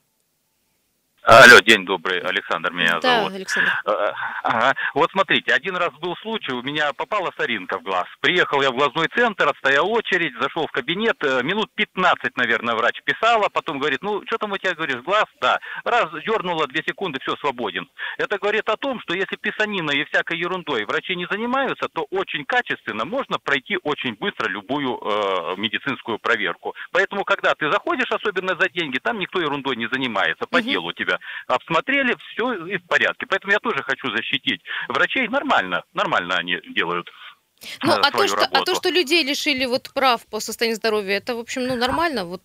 Алло, 1.24 1.60
день 1.60 1.86
добрый, 1.86 2.22
Александр 2.22 2.72
меня 2.72 3.00
да, 3.02 3.18
зовут. 3.18 3.34
Александр. 3.34 3.72
А, 3.86 4.14
ага. 4.44 4.76
Вот 4.94 5.12
смотрите, 5.12 5.54
один 5.54 5.76
раз 5.76 5.92
был 6.00 6.16
случай, 6.18 6.54
у 6.54 6.64
меня 6.64 6.94
попала 6.94 7.32
соринка 7.38 7.78
в 7.78 7.84
глаз. 7.84 8.06
Приехал 8.22 8.62
я 8.62 8.72
в 8.72 8.76
глазной 8.76 9.08
центр, 9.16 9.48
отстоял 9.48 9.90
очередь, 9.92 10.34
зашел 10.42 10.66
в 10.66 10.72
кабинет, 10.72 11.18
э, 11.24 11.44
минут 11.44 11.70
15, 11.76 12.38
наверное, 12.38 12.74
врач 12.74 13.02
писала, 13.04 13.50
потом 13.50 13.80
говорит, 13.80 14.02
ну, 14.02 14.24
что 14.28 14.38
там 14.38 14.54
у 14.54 14.58
тебя, 14.58 14.74
говоришь, 14.74 15.04
глаз? 15.04 15.26
Да. 15.42 15.60
Раз, 15.84 16.10
дернула, 16.26 16.68
две 16.68 16.84
секунды, 16.88 17.20
все, 17.22 17.36
свободен. 17.38 17.90
Это 18.18 18.38
говорит 18.40 18.70
о 18.70 18.78
том, 18.78 19.02
что 19.02 19.14
если 19.14 19.36
писаниной 19.36 19.98
и 19.98 20.06
всякой 20.06 20.40
ерундой 20.40 20.86
врачи 20.86 21.16
не 21.16 21.28
занимаются, 21.30 21.90
то 21.94 22.08
очень 22.12 22.46
качественно 22.46 23.04
можно 23.04 23.38
пройти 23.40 23.78
очень 23.84 24.16
быстро 24.16 24.48
любую 24.48 24.98
э, 24.98 25.56
медицинскую 25.58 26.18
проверку. 26.18 26.76
Поэтому, 26.92 27.26
когда 27.26 27.54
ты 27.56 27.70
заходишь, 27.70 28.10
особенно 28.10 28.56
за 28.60 28.70
деньги, 28.70 29.00
там 29.00 29.20
никто 29.20 29.42
ерундой 29.42 29.76
не 29.76 29.88
занимается, 29.92 30.48
по 30.50 30.58
угу. 30.58 30.64
делу 30.64 30.94
тебя 30.94 31.09
тебя 31.10 31.20
обсмотрели, 31.48 32.16
все 32.32 32.66
и 32.66 32.78
в 32.78 32.86
порядке. 32.86 33.26
Поэтому 33.28 33.54
я 33.54 33.60
тоже 33.60 33.84
хочу 33.84 34.10
защитить. 34.16 34.62
Врачей 34.88 35.28
нормально, 35.28 35.84
нормально 35.94 36.36
они 36.36 36.60
делают. 36.76 37.10
Ну, 37.84 37.94
а 37.94 38.12
то, 38.12 38.28
что, 38.28 38.48
а 38.52 38.64
то, 38.64 38.76
что 38.76 38.90
людей 38.90 39.24
лишили 39.24 39.66
вот 39.66 39.92
прав 39.94 40.26
по 40.28 40.40
состоянию 40.40 40.78
здоровья, 40.78 41.18
это, 41.18 41.36
в 41.36 41.40
общем, 41.40 41.68
ну, 41.68 41.76
нормально? 41.76 42.26
Вот. 42.26 42.42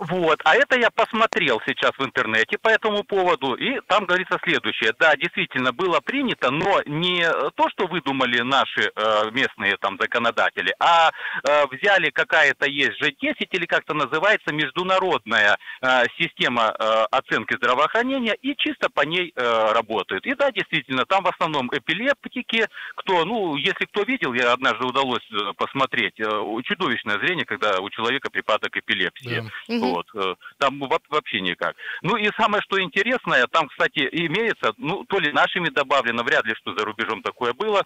вот, 0.00 0.40
а 0.44 0.56
это 0.56 0.78
я 0.78 0.90
посмотрел 0.90 1.60
сейчас 1.66 1.92
в 1.98 2.04
интернете 2.04 2.58
по 2.58 2.68
этому 2.68 3.02
поводу, 3.04 3.54
и 3.54 3.80
там 3.86 4.04
говорится 4.04 4.38
следующее. 4.44 4.92
Да, 4.98 5.16
действительно, 5.16 5.72
было 5.72 6.00
принято, 6.00 6.50
но 6.50 6.82
не 6.84 7.22
то, 7.56 7.68
что 7.70 7.86
выдумали 7.86 8.40
наши 8.40 8.92
э, 8.94 9.30
местные 9.30 9.76
там 9.78 9.96
законодатели, 9.98 10.74
а 10.78 11.10
э, 11.44 11.64
взяли 11.70 12.10
какая-то 12.10 12.66
есть 12.66 12.98
же 13.02 13.12
10 13.12 13.48
или 13.50 13.66
как-то 13.66 13.94
называется 13.94 14.52
международная 14.52 15.56
э, 15.80 16.04
система 16.18 16.74
э, 16.78 17.06
оценки 17.10 17.56
здравоохранения, 17.56 18.34
и 18.34 18.54
чисто 18.56 18.90
по 18.90 19.02
ней 19.02 19.32
э, 19.34 19.72
работают. 19.72 20.26
И 20.26 20.34
да, 20.34 20.50
действительно, 20.50 21.06
там 21.06 21.24
в 21.24 21.28
основном 21.28 21.68
эпилептики, 21.72 22.66
кто, 22.96 23.24
ну, 23.24 23.56
если 23.56 23.86
кто 23.86 24.02
видел, 24.02 24.34
я 24.34 24.57
однажды 24.58 24.84
удалось 24.84 25.26
э, 25.30 25.52
посмотреть. 25.56 26.20
Э, 26.20 26.26
чудовищное 26.64 27.18
зрение, 27.18 27.44
когда 27.44 27.80
у 27.80 27.88
человека 27.90 28.30
припадок 28.30 28.76
эпилепсии. 28.76 29.42
Да. 29.68 29.78
Вот. 29.78 30.06
Э, 30.14 30.34
там 30.58 30.80
вообще 31.08 31.40
никак. 31.40 31.76
Ну 32.02 32.16
и 32.16 32.28
самое, 32.36 32.62
что 32.62 32.80
интересное, 32.80 33.46
там, 33.46 33.68
кстати, 33.68 34.08
имеется, 34.12 34.74
ну, 34.76 35.04
то 35.04 35.18
ли 35.18 35.32
нашими 35.32 35.68
добавлено, 35.70 36.22
вряд 36.22 36.44
ли, 36.44 36.54
что 36.54 36.74
за 36.76 36.84
рубежом 36.84 37.22
такое 37.22 37.52
было, 37.54 37.82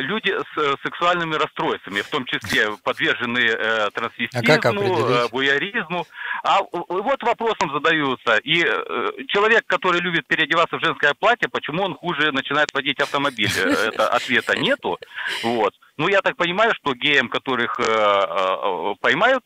люди 0.00 0.34
с 0.54 0.76
сексуальными 0.82 1.34
расстройствами, 1.34 2.00
в 2.00 2.08
том 2.08 2.24
числе 2.26 2.70
подверженные 2.82 3.48
э, 3.48 3.90
трансвестизму, 3.90 4.42
а 4.42 5.28
буяризму. 5.28 6.06
А 6.42 6.60
вот 6.70 7.22
вопросом 7.22 7.72
задаются. 7.72 8.36
И 8.38 8.64
э, 8.64 9.10
человек, 9.28 9.64
который 9.66 10.00
любит 10.00 10.26
переодеваться 10.26 10.76
в 10.78 10.84
женское 10.84 11.14
платье, 11.14 11.48
почему 11.48 11.84
он 11.84 11.94
хуже 11.94 12.32
начинает 12.32 12.68
водить 12.74 13.00
автомобиль? 13.00 13.50
Это 13.56 14.08
ответа 14.08 14.58
нету. 14.58 14.98
Вот. 15.42 15.74
Ну, 15.96 16.08
я 16.08 16.20
так 16.20 16.36
понимаю, 16.36 16.72
что 16.74 16.94
геям, 16.94 17.28
которых 17.28 17.78
э, 17.78 17.82
э, 17.84 18.94
поймают 19.00 19.44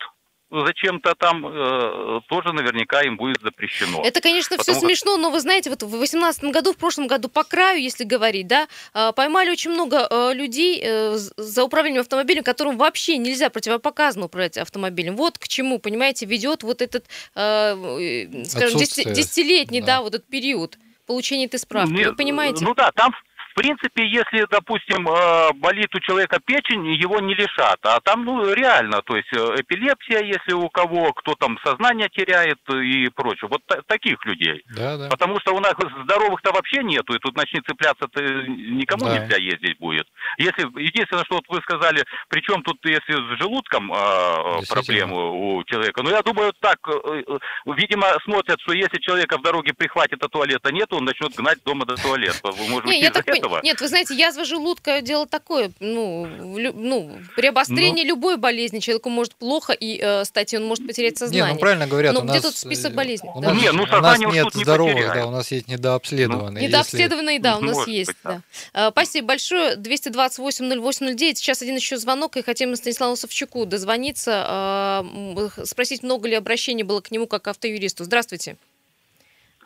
зачем-то 0.50 1.14
там 1.14 1.46
э, 1.46 2.20
тоже 2.28 2.52
наверняка 2.52 3.02
им 3.02 3.16
будет 3.16 3.40
запрещено. 3.42 4.02
Это, 4.02 4.20
конечно, 4.20 4.56
Потому... 4.56 4.78
все 4.78 4.86
смешно, 4.86 5.16
но 5.16 5.30
вы 5.30 5.40
знаете, 5.40 5.70
вот 5.70 5.82
в 5.82 5.90
2018 5.90 6.44
году, 6.44 6.72
в 6.72 6.76
прошлом 6.76 7.06
году 7.06 7.28
по 7.28 7.44
краю, 7.44 7.80
если 7.80 8.04
говорить, 8.04 8.46
да, 8.46 8.66
э, 8.94 9.12
поймали 9.12 9.50
очень 9.50 9.70
много 9.70 10.06
э, 10.10 10.32
людей 10.34 10.80
э, 10.82 11.16
за 11.16 11.64
управлением 11.64 12.00
автомобилем, 12.00 12.42
которым 12.42 12.78
вообще 12.78 13.18
нельзя 13.18 13.50
противопоказано 13.50 14.26
управлять 14.26 14.56
автомобилем. 14.56 15.16
Вот 15.16 15.38
к 15.38 15.48
чему, 15.48 15.78
понимаете, 15.78 16.26
ведет 16.26 16.62
вот 16.62 16.80
этот, 16.80 17.04
э, 17.34 18.44
скажем, 18.44 18.78
десятилетний, 18.78 19.80
да. 19.80 19.86
да, 19.86 20.02
вот 20.02 20.14
этот 20.14 20.28
период 20.28 20.78
получения 21.06 21.46
этой 21.46 21.58
справки. 21.58 21.92
Нет, 21.92 22.08
вы 22.08 22.16
понимаете? 22.16 22.64
Ну 22.64 22.74
да, 22.74 22.90
там 22.92 23.12
принципе, 23.58 24.06
если, 24.06 24.46
допустим, 24.48 25.08
э, 25.08 25.52
болит 25.54 25.92
у 25.94 25.98
человека 26.00 26.38
печень, 26.44 26.86
его 26.94 27.18
не 27.18 27.34
лишат. 27.34 27.78
А 27.82 27.98
там, 28.00 28.24
ну, 28.24 28.54
реально, 28.54 29.02
то 29.02 29.16
есть 29.16 29.32
э, 29.32 29.60
эпилепсия, 29.60 30.22
если 30.22 30.52
у 30.52 30.68
кого, 30.68 31.12
кто 31.12 31.34
там 31.34 31.58
сознание 31.64 32.08
теряет 32.08 32.60
и 32.70 33.08
прочее. 33.08 33.48
Вот 33.50 33.62
таких 33.86 34.24
людей. 34.26 34.62
Да, 34.76 34.96
да. 34.96 35.08
Потому 35.08 35.40
что 35.40 35.54
у 35.54 35.60
нас 35.60 35.74
здоровых-то 36.04 36.52
вообще 36.52 36.84
нету, 36.84 37.14
и 37.14 37.18
тут 37.18 37.36
начни 37.36 37.60
цепляться-то 37.60 38.22
никому 38.22 39.06
да. 39.06 39.18
нельзя 39.18 39.36
ездить 39.36 39.78
будет. 39.78 40.06
Если, 40.38 40.62
единственное, 40.80 41.24
что 41.24 41.36
вот 41.36 41.48
вы 41.48 41.60
сказали, 41.62 42.04
причем 42.28 42.62
тут, 42.62 42.78
если 42.84 43.12
с 43.12 43.38
желудком 43.40 43.92
э, 43.92 44.60
проблемы 44.68 45.58
у 45.58 45.64
человека, 45.64 46.02
ну, 46.04 46.10
я 46.10 46.22
думаю, 46.22 46.52
так, 46.60 46.78
э, 46.86 47.22
видимо, 47.66 48.06
смотрят, 48.24 48.60
что 48.60 48.72
если 48.72 48.98
человека 48.98 49.36
в 49.38 49.42
дороге 49.42 49.72
прихватит, 49.74 50.22
а 50.22 50.28
туалета 50.28 50.70
нет, 50.70 50.92
он 50.92 51.04
начнет 51.04 51.34
гнать 51.34 51.58
дома 51.64 51.84
до 51.86 51.96
туалета. 51.96 52.52
Может 52.68 52.84
быть, 52.84 53.02
из-за 53.02 53.22
этого 53.26 53.47
этого. 53.48 53.60
Нет, 53.64 53.80
вы 53.80 53.88
знаете, 53.88 54.14
язва 54.14 54.44
желудка 54.44 55.00
дело 55.00 55.26
такое, 55.26 55.70
ну, 55.80 56.26
лю, 56.56 56.72
ну 56.74 57.12
при 57.36 57.46
обострении 57.46 58.02
ну, 58.02 58.08
любой 58.08 58.36
болезни 58.36 58.78
человеку 58.78 59.10
может 59.10 59.34
плохо, 59.34 59.72
и, 59.72 59.98
э, 60.00 60.22
кстати, 60.22 60.56
он 60.56 60.64
может 60.66 60.86
потерять 60.86 61.18
сознание. 61.18 61.46
Не, 61.46 61.52
ну 61.54 61.58
правильно 61.58 61.86
говорят, 61.86 62.14
ну, 62.14 62.20
у 62.20 62.24
где 62.24 62.40
тут 62.40 62.56
список 62.56 62.94
болезней? 62.94 63.30
У 63.34 63.40
нас, 63.40 63.60
не, 63.60 63.72
ну, 63.72 63.82
у 63.82 63.86
нас 63.86 64.18
нет 64.18 64.48
здоровых, 64.52 65.14
да, 65.14 65.26
у 65.26 65.30
нас 65.30 65.50
есть 65.50 65.68
недообследованные. 65.68 66.62
Ну, 66.62 66.68
недообследованные, 66.68 67.36
если... 67.36 67.42
да, 67.42 67.56
у 67.58 67.60
нас 67.60 67.76
может 67.76 67.88
есть, 67.88 68.08
быть, 68.08 68.16
да. 68.24 68.40
да. 68.72 68.90
Спасибо 68.90 69.28
большое. 69.28 69.76
228-08-09. 69.76 71.34
Сейчас 71.34 71.62
один 71.62 71.76
еще 71.76 71.96
звонок, 71.96 72.36
и 72.36 72.42
хотим 72.42 72.74
Станиславу 72.76 73.16
Савчуку 73.16 73.66
дозвониться, 73.66 75.04
э, 75.08 75.64
спросить, 75.64 76.02
много 76.02 76.28
ли 76.28 76.34
обращений 76.34 76.82
было 76.82 77.00
к 77.00 77.10
нему 77.10 77.26
как 77.26 77.48
автоюристу. 77.48 78.04
Здравствуйте. 78.04 78.56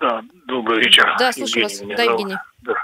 Да, 0.01 0.23
добрый 0.47 0.81
вечер. 0.81 1.15
Да, 1.19 1.33
слушаю 1.33 1.65
Евгений 1.65 1.95
вас. 1.95 1.97
Да, 1.97 2.03
Евгений. 2.03 2.37
Да. 2.63 2.75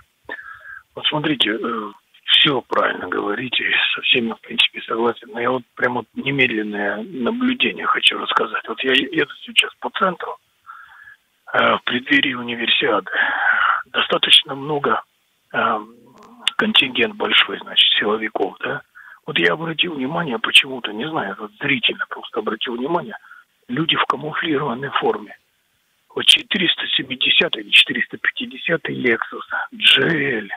Вот 0.98 1.06
смотрите, 1.06 1.50
э, 1.50 1.92
все 2.24 2.60
правильно 2.62 3.06
говорите, 3.06 3.64
со 3.94 4.02
всеми, 4.02 4.32
в 4.32 4.40
принципе, 4.40 4.82
согласен. 4.82 5.28
Но 5.32 5.38
я 5.38 5.52
вот 5.52 5.62
прямо 5.76 6.04
немедленное 6.14 7.04
наблюдение 7.04 7.86
хочу 7.86 8.18
рассказать. 8.18 8.66
Вот 8.66 8.82
я 8.82 8.94
еду 8.94 9.30
сейчас 9.44 9.72
по 9.78 9.90
центру, 9.90 10.36
э, 11.52 11.76
в 11.76 11.82
преддверии 11.84 12.34
универсиады. 12.34 13.12
Достаточно 13.92 14.56
много, 14.56 15.00
э, 15.52 15.80
контингент 16.56 17.14
большой, 17.14 17.60
значит, 17.60 17.88
силовиков, 17.96 18.56
да. 18.58 18.82
Вот 19.24 19.38
я 19.38 19.52
обратил 19.52 19.94
внимание 19.94 20.40
почему-то, 20.40 20.92
не 20.92 21.08
знаю, 21.08 21.36
вот 21.38 21.52
зрительно 21.60 22.06
просто 22.08 22.40
обратил 22.40 22.74
внимание, 22.74 23.16
люди 23.68 23.94
в 23.94 24.04
камуфлированной 24.06 24.90
форме. 24.98 25.38
Вот 26.12 26.24
470 26.24 27.56
или 27.56 27.70
450 27.70 28.88
Lexus, 28.88 29.46
GL, 29.72 30.48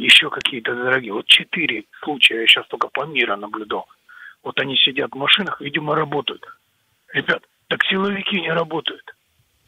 еще 0.00 0.30
какие-то 0.30 0.74
дорогие. 0.74 1.12
Вот 1.12 1.26
четыре 1.26 1.84
случая 2.02 2.40
я 2.40 2.46
сейчас 2.46 2.66
только 2.68 2.88
по 2.88 3.04
миру 3.04 3.36
наблюдал. 3.36 3.86
Вот 4.42 4.58
они 4.58 4.76
сидят 4.76 5.12
в 5.12 5.16
машинах, 5.16 5.60
видимо, 5.60 5.94
работают. 5.94 6.44
Ребят, 7.12 7.42
так 7.68 7.84
силовики 7.84 8.40
не 8.40 8.50
работают. 8.50 9.02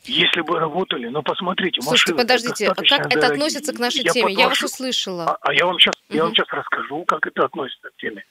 Если 0.04 0.40
бы 0.40 0.58
работали, 0.58 1.06
но 1.06 1.22
посмотрите, 1.22 1.80
Слушайте, 1.80 2.14
машины 2.14 2.18
подождите, 2.18 2.66
а 2.66 2.74
как 2.74 2.88
дорогие. 2.88 3.18
это 3.18 3.26
относится 3.28 3.72
к 3.72 3.78
нашей 3.78 4.02
я 4.02 4.10
теме? 4.10 4.32
Я 4.32 4.48
вас 4.48 4.62
услышала. 4.62 5.30
А, 5.30 5.38
а 5.42 5.54
я 5.54 5.66
вам 5.66 5.78
сейчас, 5.78 5.94
угу. 6.08 6.16
я 6.16 6.24
вам 6.24 6.34
сейчас 6.34 6.48
расскажу, 6.50 7.04
как 7.04 7.26
это 7.26 7.44
относится 7.44 7.88
к 7.90 7.96
теме. 7.98 8.24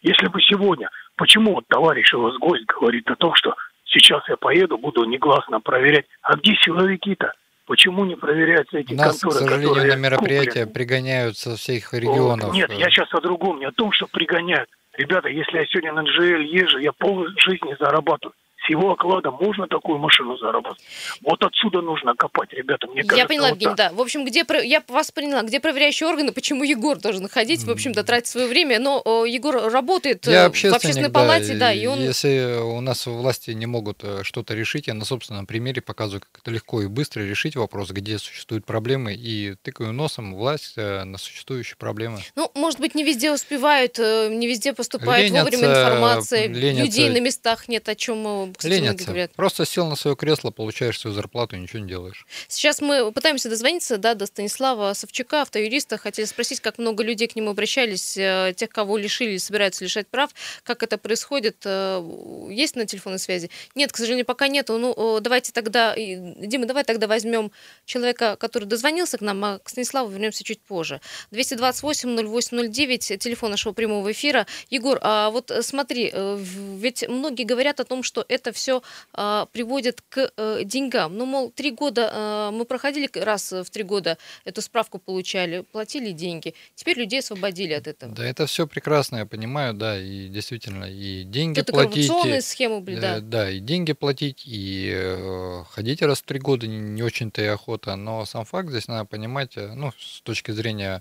Если 0.00 0.26
бы 0.28 0.40
сегодня, 0.40 0.88
почему 1.16 1.54
вот 1.54 1.66
товарищ 1.68 2.14
у 2.14 2.20
вас 2.22 2.36
гость 2.38 2.64
говорит 2.66 3.10
о 3.10 3.16
том, 3.16 3.34
что 3.34 3.54
сейчас 3.84 4.26
я 4.28 4.36
поеду, 4.36 4.78
буду 4.78 5.04
негласно 5.04 5.60
проверять, 5.60 6.06
а 6.22 6.36
где 6.36 6.54
силовики-то? 6.64 7.34
Почему 7.68 8.06
не 8.06 8.16
проверяются 8.16 8.78
эти 8.78 8.94
нас, 8.94 9.20
конторы, 9.20 9.44
к 9.44 9.48
сожалению, 9.50 9.94
на 9.94 9.96
мероприятия 9.96 10.64
куплены? 10.64 10.72
пригоняют 10.72 11.36
со 11.36 11.54
всех 11.54 11.92
регионов. 11.92 12.54
Нет, 12.54 12.72
я 12.72 12.88
сейчас 12.88 13.12
о 13.12 13.20
другом, 13.20 13.60
не 13.60 13.66
о 13.66 13.72
том, 13.72 13.92
что 13.92 14.06
пригоняют. 14.06 14.70
Ребята, 14.94 15.28
если 15.28 15.58
я 15.58 15.66
сегодня 15.66 15.92
на 15.92 16.00
GL 16.00 16.44
езжу, 16.44 16.78
я 16.78 16.92
пол 16.92 17.26
жизни 17.36 17.76
зарабатываю 17.78 18.34
с 18.68 18.70
его 18.70 18.92
окладом 18.92 19.36
можно 19.40 19.66
такую 19.66 19.98
машину 19.98 20.36
заработать. 20.36 20.82
Вот 21.22 21.42
отсюда 21.42 21.80
нужно 21.80 22.14
копать, 22.14 22.52
ребята, 22.52 22.86
мне 22.86 23.02
кажется. 23.02 23.16
Я 23.16 23.26
поняла, 23.26 23.48
вот 23.48 23.54
Евгений, 23.54 23.74
да. 23.76 23.90
В 23.92 24.00
общем, 24.00 24.24
где 24.24 24.44
я 24.64 24.82
вас 24.88 25.10
поняла, 25.10 25.42
где 25.42 25.60
проверяющие 25.60 26.08
органы, 26.08 26.32
почему 26.32 26.64
Егор 26.64 26.98
должен 26.98 27.28
ходить, 27.28 27.64
в 27.64 27.70
общем-то, 27.70 28.04
тратить 28.04 28.28
свое 28.28 28.46
время, 28.46 28.78
но 28.78 29.00
о, 29.04 29.24
Егор 29.24 29.70
работает 29.70 30.26
я 30.26 30.44
в 30.44 30.48
общественной 30.48 31.10
палате, 31.10 31.54
да, 31.54 31.58
да, 31.58 31.72
и 31.72 31.86
он... 31.86 32.00
Если 32.00 32.60
у 32.60 32.80
нас 32.80 33.06
власти 33.06 33.52
не 33.52 33.66
могут 33.66 34.04
э, 34.04 34.22
что-то 34.22 34.54
решить, 34.54 34.86
я 34.86 34.94
на 34.94 35.04
собственном 35.04 35.46
примере 35.46 35.80
показываю, 35.80 36.20
как 36.20 36.42
это 36.42 36.50
легко 36.50 36.82
и 36.82 36.86
быстро 36.86 37.22
решить 37.22 37.56
вопрос, 37.56 37.90
где 37.90 38.18
существуют 38.18 38.66
проблемы, 38.66 39.14
и 39.14 39.54
тыкаю 39.62 39.92
носом 39.92 40.34
власть 40.34 40.74
э, 40.76 41.04
на 41.04 41.18
существующие 41.18 41.76
проблемы. 41.76 42.18
Ну, 42.36 42.50
может 42.54 42.80
быть, 42.80 42.94
не 42.94 43.04
везде 43.04 43.32
успевают, 43.32 43.98
э, 43.98 44.28
не 44.30 44.46
везде 44.46 44.72
поступает 44.72 45.30
ленятся, 45.30 45.44
вовремя 45.44 45.72
информация, 45.72 46.46
ленятся. 46.48 46.84
людей 46.84 47.10
на 47.10 47.20
местах 47.20 47.68
нет, 47.68 47.88
о 47.88 47.94
чем 47.94 48.52
кстати, 48.58 48.72
Ленятся. 48.72 49.06
говорят. 49.06 49.32
Просто 49.36 49.64
сел 49.64 49.86
на 49.86 49.94
свое 49.94 50.16
кресло, 50.16 50.50
получаешь 50.50 50.98
свою 50.98 51.14
зарплату 51.14 51.54
и 51.54 51.60
ничего 51.60 51.78
не 51.78 51.88
делаешь. 51.88 52.26
Сейчас 52.48 52.80
мы 52.80 53.12
пытаемся 53.12 53.48
дозвониться 53.48 53.98
да, 53.98 54.14
до 54.14 54.26
Станислава 54.26 54.92
Савчука, 54.94 55.42
автоюриста. 55.42 55.96
Хотели 55.96 56.26
спросить, 56.26 56.58
как 56.58 56.78
много 56.78 57.04
людей 57.04 57.28
к 57.28 57.36
нему 57.36 57.50
обращались, 57.50 58.16
э, 58.16 58.52
тех, 58.56 58.68
кого 58.70 58.98
лишили, 58.98 59.36
собираются 59.36 59.84
лишать 59.84 60.08
прав, 60.08 60.30
как 60.64 60.82
это 60.82 60.98
происходит. 60.98 61.58
Э, 61.64 62.02
есть 62.50 62.74
на 62.74 62.84
телефонной 62.84 63.20
связи? 63.20 63.48
Нет, 63.76 63.92
к 63.92 63.96
сожалению, 63.96 64.26
пока 64.26 64.48
нету. 64.48 64.76
Ну, 64.76 65.20
давайте 65.20 65.52
тогда, 65.52 65.94
Дима, 65.94 66.66
давай 66.66 66.82
тогда 66.82 67.06
возьмем 67.06 67.52
человека, 67.84 68.34
который 68.34 68.64
дозвонился 68.64 69.18
к 69.18 69.20
нам, 69.20 69.44
а 69.44 69.58
к 69.60 69.68
Станиславу 69.68 70.10
вернемся 70.10 70.42
чуть 70.42 70.60
позже. 70.60 71.00
228-08-09, 71.30 73.18
телефон 73.18 73.52
нашего 73.52 73.72
прямого 73.72 74.10
эфира. 74.10 74.48
Егор, 74.68 74.98
а 75.00 75.30
вот 75.30 75.52
смотри, 75.60 76.10
э, 76.12 76.38
ведь 76.40 77.08
многие 77.08 77.44
говорят 77.44 77.78
о 77.78 77.84
том, 77.84 78.02
что 78.02 78.24
это 78.28 78.47
все 78.52 78.82
а, 79.12 79.46
приводит 79.46 80.02
к 80.08 80.30
а, 80.36 80.62
деньгам. 80.64 81.16
Ну, 81.16 81.26
мол, 81.26 81.50
три 81.50 81.70
года 81.70 82.10
а, 82.12 82.50
мы 82.50 82.64
проходили 82.64 83.08
раз 83.18 83.52
в 83.52 83.66
три 83.70 83.82
года 83.82 84.18
эту 84.44 84.62
справку 84.62 84.98
получали, 84.98 85.64
платили 85.72 86.12
деньги. 86.12 86.54
Теперь 86.74 86.98
людей 86.98 87.20
освободили 87.20 87.72
от 87.72 87.86
этого. 87.86 88.14
Да, 88.14 88.24
это 88.24 88.46
все 88.46 88.66
прекрасно, 88.66 89.18
я 89.18 89.26
понимаю, 89.26 89.74
да, 89.74 89.98
и 89.98 90.28
действительно, 90.28 90.84
и 90.84 91.24
деньги 91.24 91.60
Тут 91.60 91.74
платить. 91.74 92.10
И, 92.26 92.40
схемы 92.40 92.80
были, 92.80 93.00
да. 93.00 93.20
Да, 93.20 93.50
и 93.50 93.60
деньги 93.60 93.92
платить, 93.92 94.42
и 94.44 94.92
э, 94.94 95.64
ходить 95.70 96.02
раз 96.02 96.20
в 96.20 96.22
три 96.22 96.38
года 96.38 96.66
не, 96.66 96.78
не 96.78 97.02
очень-то 97.02 97.42
и 97.42 97.46
охота, 97.46 97.96
но 97.96 98.24
сам 98.24 98.44
факт 98.44 98.70
здесь 98.70 98.88
надо 98.88 99.04
понимать, 99.04 99.56
э, 99.56 99.72
ну, 99.74 99.92
с 99.98 100.20
точки 100.22 100.50
зрения 100.50 101.00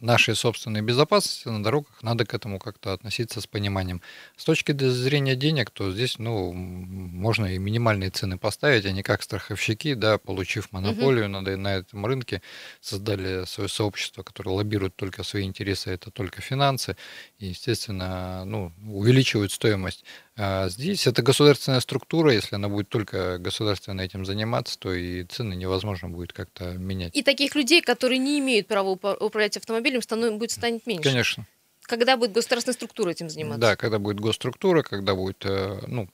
нашей 0.00 0.34
собственной 0.34 0.82
безопасности 0.82 1.48
на 1.48 1.62
дорогах, 1.62 2.02
надо 2.02 2.24
к 2.24 2.34
этому 2.34 2.58
как-то 2.58 2.92
относиться 2.92 3.40
с 3.40 3.46
пониманием. 3.46 4.02
С 4.36 4.44
точки 4.44 4.72
зрения 4.72 5.36
денег, 5.36 5.70
то 5.70 5.92
здесь, 5.92 6.18
ну, 6.18 6.52
можно 6.52 7.46
и 7.46 7.58
минимальные 7.58 8.10
цены 8.10 8.38
поставить, 8.38 8.84
а 8.86 8.90
не 8.90 9.02
как 9.02 9.22
страховщики, 9.22 9.94
да, 9.94 10.18
получив 10.18 10.72
монополию 10.72 11.26
угу. 11.26 11.40
на, 11.40 11.56
на 11.56 11.76
этом 11.76 12.04
рынке, 12.06 12.42
создали 12.80 13.44
свое 13.44 13.68
сообщество, 13.68 14.22
которое 14.22 14.50
лоббирует 14.50 14.96
только 14.96 15.22
свои 15.22 15.44
интересы, 15.44 15.90
это 15.90 16.10
только 16.10 16.40
финансы, 16.40 16.96
и, 17.38 17.46
естественно, 17.46 18.44
ну, 18.44 18.72
увеличивают 18.86 19.52
стоимость 19.52 20.04
а 20.40 20.68
здесь 20.68 21.04
это 21.08 21.20
государственная 21.20 21.80
структура, 21.80 22.32
если 22.32 22.54
она 22.54 22.68
будет 22.68 22.88
только 22.88 23.38
государственно 23.38 24.02
этим 24.02 24.24
заниматься, 24.24 24.78
то 24.78 24.94
и 24.94 25.24
цены 25.24 25.54
невозможно 25.54 26.08
будет 26.08 26.32
как-то 26.32 26.74
менять. 26.74 27.16
И 27.16 27.24
таких 27.24 27.56
людей, 27.56 27.82
которые 27.82 28.18
не 28.18 28.38
имеют 28.38 28.68
права 28.68 28.94
управлять 29.28 29.56
автомобилем, 29.56 30.02
станет, 30.02 30.34
будет 30.34 30.50
станет 30.50 30.86
меньше. 30.86 31.08
Конечно. 31.08 31.46
Когда 31.82 32.16
будет 32.16 32.32
государственная 32.32 32.74
структура 32.74 33.10
этим 33.10 33.30
заниматься? 33.30 33.60
Да, 33.60 33.76
когда 33.76 33.98
будет 33.98 34.20
госструктура, 34.20 34.82
когда 34.82 35.14
будет 35.14 35.44
э, 35.44 35.80
ну, 35.86 36.08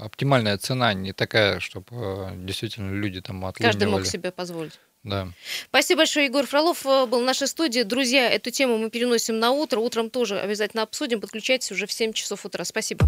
оптимальная 0.00 0.58
цена, 0.58 0.92
не 0.92 1.12
такая, 1.12 1.60
чтобы 1.60 1.86
э, 1.90 2.30
действительно 2.36 2.92
люди 2.92 3.20
там 3.20 3.44
отлынивали. 3.44 3.72
Каждый 3.72 3.88
мог 3.88 4.06
себе 4.06 4.32
позволить. 4.32 4.78
Да. 5.02 5.28
Спасибо 5.68 6.00
большое, 6.00 6.26
Егор 6.26 6.46
Фролов 6.46 6.84
э, 6.84 7.06
был 7.06 7.20
в 7.20 7.24
нашей 7.24 7.46
студии. 7.46 7.82
Друзья, 7.82 8.28
эту 8.28 8.50
тему 8.50 8.76
мы 8.76 8.90
переносим 8.90 9.38
на 9.38 9.50
утро. 9.50 9.80
Утром 9.80 10.10
тоже 10.10 10.38
обязательно 10.38 10.82
обсудим. 10.82 11.20
Подключайтесь 11.20 11.70
уже 11.72 11.86
в 11.86 11.92
7 11.92 12.12
часов 12.12 12.44
утра. 12.44 12.64
Спасибо. 12.64 13.06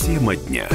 Тема 0.00 0.36
дня. 0.36 0.68